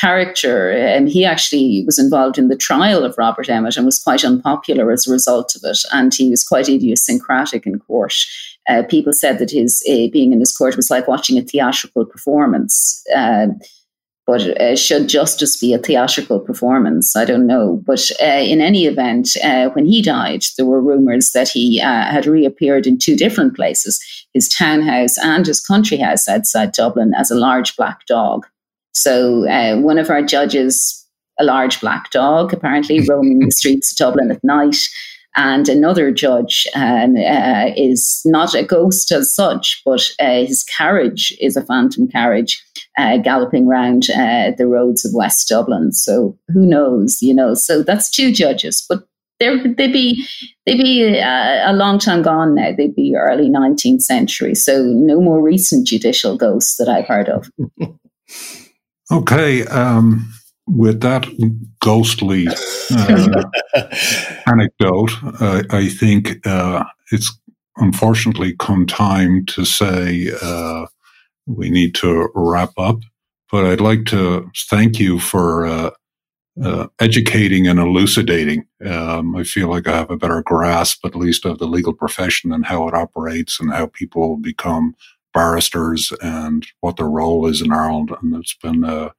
[0.00, 0.70] character.
[0.70, 4.90] And he actually was involved in the trial of Robert Emmet and was quite unpopular
[4.90, 5.78] as a result of it.
[5.92, 8.14] And he was quite idiosyncratic in court.
[8.68, 12.04] Uh, people said that his uh, being in his court was like watching a theatrical
[12.04, 13.02] performance.
[13.16, 13.48] Uh,
[14.30, 17.16] but uh, should justice be a theatrical performance?
[17.16, 17.82] I don't know.
[17.84, 22.04] But uh, in any event, uh, when he died, there were rumors that he uh,
[22.04, 24.00] had reappeared in two different places
[24.32, 28.46] his townhouse and his country house outside Dublin as a large black dog.
[28.92, 31.04] So uh, one of our judges,
[31.40, 34.76] a large black dog, apparently roaming the streets of Dublin at night.
[35.36, 41.36] And another judge um, uh, is not a ghost as such, but uh, his carriage
[41.40, 42.62] is a phantom carriage
[42.98, 45.92] uh, galloping around uh, the roads of West Dublin.
[45.92, 47.54] So who knows, you know?
[47.54, 49.06] So that's two judges, but
[49.40, 50.26] they'd be
[50.66, 52.72] they'd be uh, a long time gone now.
[52.76, 54.54] They'd be early nineteenth century.
[54.54, 57.50] So no more recent judicial ghosts that I've heard of.
[59.12, 59.64] okay.
[59.66, 60.32] Um
[60.70, 61.26] with that
[61.80, 62.46] ghostly
[62.92, 63.44] uh,
[64.46, 65.10] anecdote,
[65.40, 67.38] uh, I think uh, it's
[67.76, 70.86] unfortunately come time to say uh,
[71.46, 73.00] we need to wrap up.
[73.50, 75.90] But I'd like to thank you for uh,
[76.62, 78.66] uh, educating and elucidating.
[78.84, 82.52] Um, I feel like I have a better grasp, at least, of the legal profession
[82.52, 84.94] and how it operates and how people become
[85.34, 88.12] barristers and what their role is in Ireland.
[88.22, 89.10] And it's been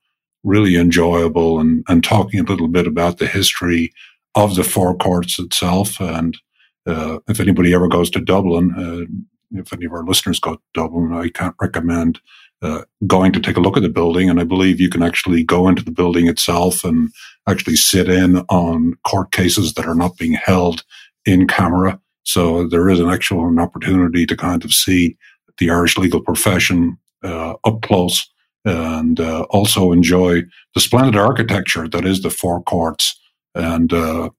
[0.44, 3.92] really enjoyable and, and talking a little bit about the history
[4.36, 6.00] of the four courts itself.
[6.00, 6.38] And
[6.86, 10.62] uh, if anybody ever goes to Dublin, uh, if any of our listeners go to
[10.74, 12.20] Dublin, I can't recommend
[12.62, 14.30] uh, going to take a look at the building.
[14.30, 17.10] And I believe you can actually go into the building itself and
[17.48, 20.84] actually sit in on court cases that are not being held
[21.26, 22.00] in camera.
[22.24, 25.18] So there is an actual an opportunity to kind of see
[25.58, 28.28] the Irish legal profession uh, up close
[28.66, 30.44] and uh, also enjoy
[30.74, 33.20] the splendid architecture that is the four courts.
[33.56, 34.30] And uh,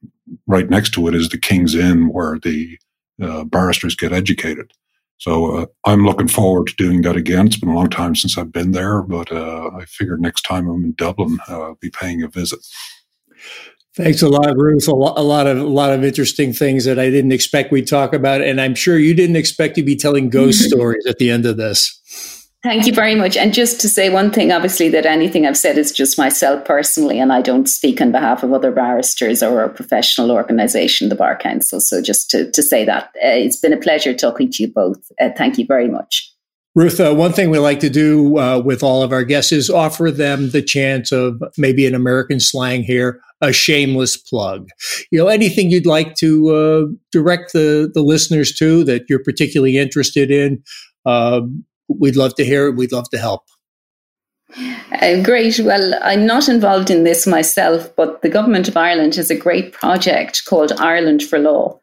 [0.46, 2.78] right next to it is the King's Inn, where the
[3.20, 4.72] uh, barristers get educated.
[5.18, 7.46] So uh, I'm looking forward to doing that again.
[7.46, 10.68] It's been a long time since I've been there, but uh, I figure next time
[10.68, 12.58] I'm in Dublin, uh, I'll be paying a visit.
[13.94, 14.88] Thanks a lot, Ruth.
[14.88, 17.86] A lot, a lot of a lot of interesting things that I didn't expect we'd
[17.86, 21.30] talk about, and I'm sure you didn't expect to be telling ghost stories at the
[21.30, 22.01] end of this.
[22.62, 23.36] Thank you very much.
[23.36, 27.18] And just to say one thing, obviously, that anything I've said is just myself personally,
[27.18, 31.36] and I don't speak on behalf of other barristers or a professional organisation, the Bar
[31.36, 31.80] Council.
[31.80, 35.10] So just to, to say that, uh, it's been a pleasure talking to you both.
[35.20, 36.32] Uh, thank you very much.
[36.76, 39.68] Ruth, uh, one thing we like to do uh, with all of our guests is
[39.68, 44.68] offer them the chance of maybe an American slang here, a shameless plug.
[45.10, 49.78] You know, anything you'd like to uh, direct the, the listeners to that you're particularly
[49.78, 50.62] interested in.
[51.88, 52.76] We'd love to hear it.
[52.76, 53.42] We'd love to help.
[54.56, 55.58] Uh, great.
[55.60, 59.72] Well, I'm not involved in this myself, but the Government of Ireland has a great
[59.72, 61.80] project called Ireland for Law.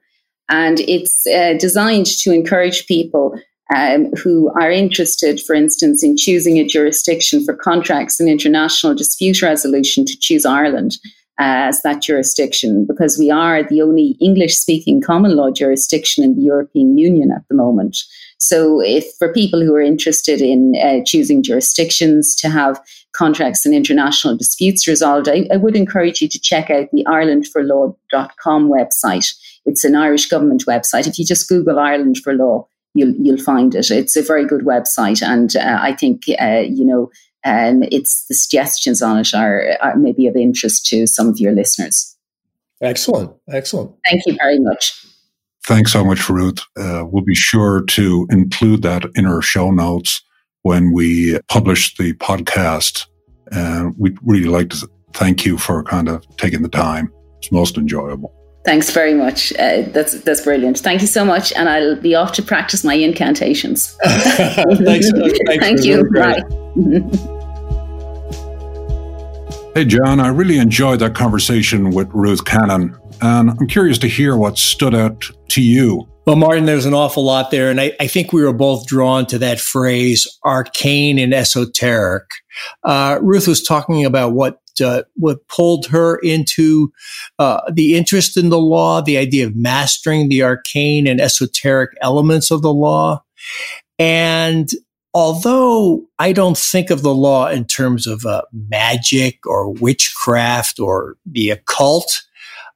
[0.50, 3.40] And it's uh, designed to encourage people
[3.76, 9.42] um, who are interested, for instance, in choosing a jurisdiction for contracts and international dispute
[9.42, 10.98] resolution to choose Ireland.
[11.40, 16.42] as that jurisdiction because we are the only English speaking common law jurisdiction in the
[16.42, 17.98] European Union at the moment.
[18.40, 22.82] So, if for people who are interested in uh, choosing jurisdictions to have
[23.12, 28.70] contracts and international disputes resolved, I, I would encourage you to check out the IrelandForLaw.com
[28.70, 29.36] website.
[29.66, 31.06] It's an Irish government website.
[31.06, 33.92] If you just Google Ireland for Law, you'll you'll find it.
[33.92, 37.12] It's a very good website, and uh, I think uh, you know
[37.44, 41.52] um, it's the suggestions on it are, are maybe of interest to some of your
[41.52, 42.16] listeners.
[42.82, 43.92] Excellent, excellent.
[44.10, 45.06] Thank you very much.
[45.66, 46.60] Thanks so much, Ruth.
[46.78, 50.22] Uh, we'll be sure to include that in our show notes
[50.64, 53.06] when we publish the podcast.
[53.52, 57.12] And we'd really like to thank you for kind of taking the time.
[57.38, 58.34] It's most enjoyable.
[58.66, 59.54] Thanks very much.
[59.54, 60.80] Uh, that's that's brilliant.
[60.80, 63.98] Thank you so much, and I'll be off to practice my incantations.
[64.04, 66.04] thanks, thanks, Thank you.
[66.14, 66.42] Bye.
[69.74, 74.36] hey, John, I really enjoyed that conversation with Ruth Cannon, and I'm curious to hear
[74.36, 76.08] what stood out to you.
[76.26, 79.26] Well, Martin, there's an awful lot there, and I, I think we were both drawn
[79.28, 82.26] to that phrase, arcane and esoteric.
[82.84, 86.92] Uh, Ruth was talking about what uh, what pulled her into
[87.40, 92.52] uh, the interest in the law, the idea of mastering the arcane and esoteric elements
[92.52, 93.24] of the law.
[93.98, 94.70] And
[95.14, 101.16] although I don't think of the law in terms of uh, magic or witchcraft or
[101.26, 102.22] the occult,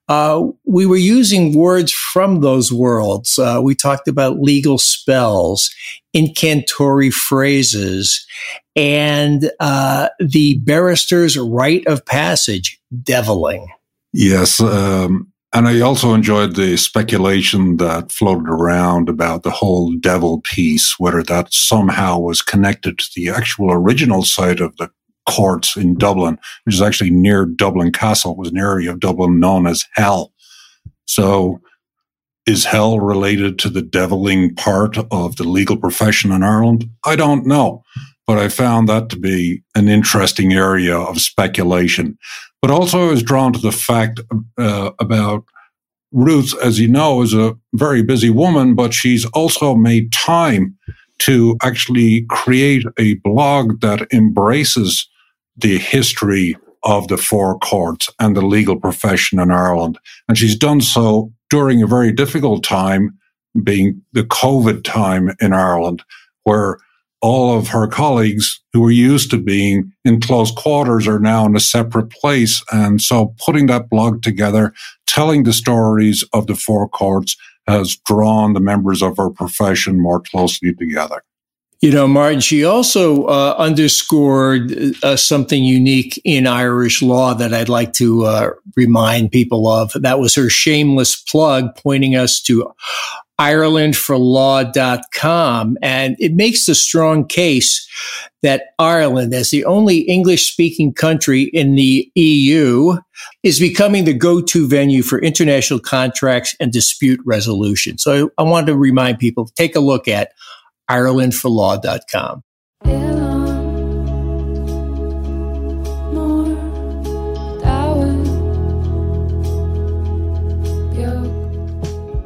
[0.10, 3.40] uh, we were using words from those worlds.
[3.40, 5.74] Uh, we talked about legal spells,
[6.14, 8.26] incantory phrases,
[8.76, 13.68] and uh, the barrister's rite of passage, deviling.
[14.12, 14.60] Yes.
[14.60, 20.96] Um, and I also enjoyed the speculation that floated around about the whole devil piece,
[20.98, 24.90] whether that somehow was connected to the actual original site of the
[25.30, 28.36] courts in Dublin, which is actually near Dublin Castle.
[28.36, 30.34] Was an area of Dublin known as Hell.
[31.06, 31.62] So
[32.46, 36.90] is hell related to the deviling part of the legal profession in Ireland?
[37.06, 37.84] I don't know,
[38.28, 42.18] but I found that to be an interesting area of speculation.
[42.62, 44.22] But also, I was drawn to the fact
[44.58, 45.46] uh, about
[46.12, 50.78] Ruth, as you know, is a very busy woman, but she's also made time
[51.20, 55.08] to actually create a blog that embraces
[55.56, 59.98] the history of the four courts and the legal profession in Ireland.
[60.28, 63.18] And she's done so during a very difficult time,
[63.64, 66.04] being the COVID time in Ireland,
[66.44, 66.78] where
[67.22, 71.56] all of her colleagues who were used to being in close quarters are now in
[71.56, 72.62] a separate place.
[72.72, 74.74] And so putting that blog together,
[75.08, 80.20] telling the stories of the four courts has drawn the members of her profession more
[80.20, 81.24] closely together.
[81.84, 84.72] You know, Martin, she also uh, underscored
[85.04, 89.92] uh, something unique in Irish law that I'd like to uh, remind people of.
[89.94, 92.72] That was her shameless plug pointing us to
[93.38, 95.78] IrelandForLaw.com.
[95.82, 97.86] And it makes the strong case
[98.44, 102.96] that Ireland, as the only English speaking country in the EU,
[103.44, 107.98] is becoming the go to venue for international contracts and dispute resolution.
[107.98, 110.30] So I, I wanted to remind people take a look at
[110.90, 112.44] IrelandForLaw.com.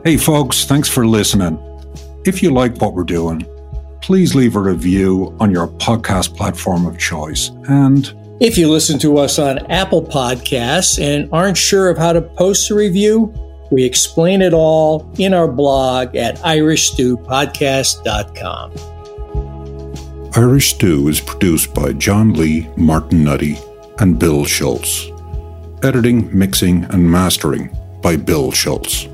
[0.07, 1.59] Hey, folks, thanks for listening.
[2.25, 3.45] If you like what we're doing,
[4.01, 7.51] please leave a review on your podcast platform of choice.
[7.67, 12.21] And if you listen to us on Apple Podcasts and aren't sure of how to
[12.21, 13.33] post a review,
[13.71, 18.71] we explain it all in our blog at irishstewpodcast.com.
[20.35, 23.57] Irish Stew is produced by John Lee, Martin Nutty,
[23.99, 25.07] and Bill Schultz.
[25.83, 27.69] Editing, mixing, and mastering
[28.01, 29.07] by Bill Schultz.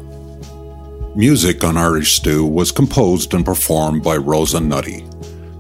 [1.16, 5.06] Music on Irish Stew was composed and performed by Rosa Nutty,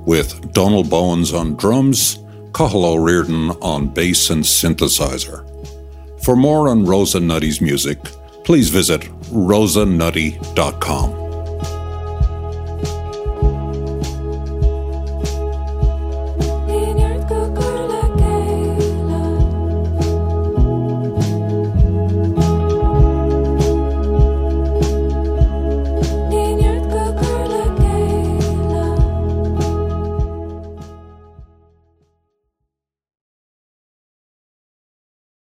[0.05, 2.19] with Donald Bowens on drums,
[2.53, 5.49] Cathal O'Riordan on bass and synthesizer.
[6.23, 7.99] For more on Rosa Nutty's music,
[8.43, 11.22] please visit rosanutty.com.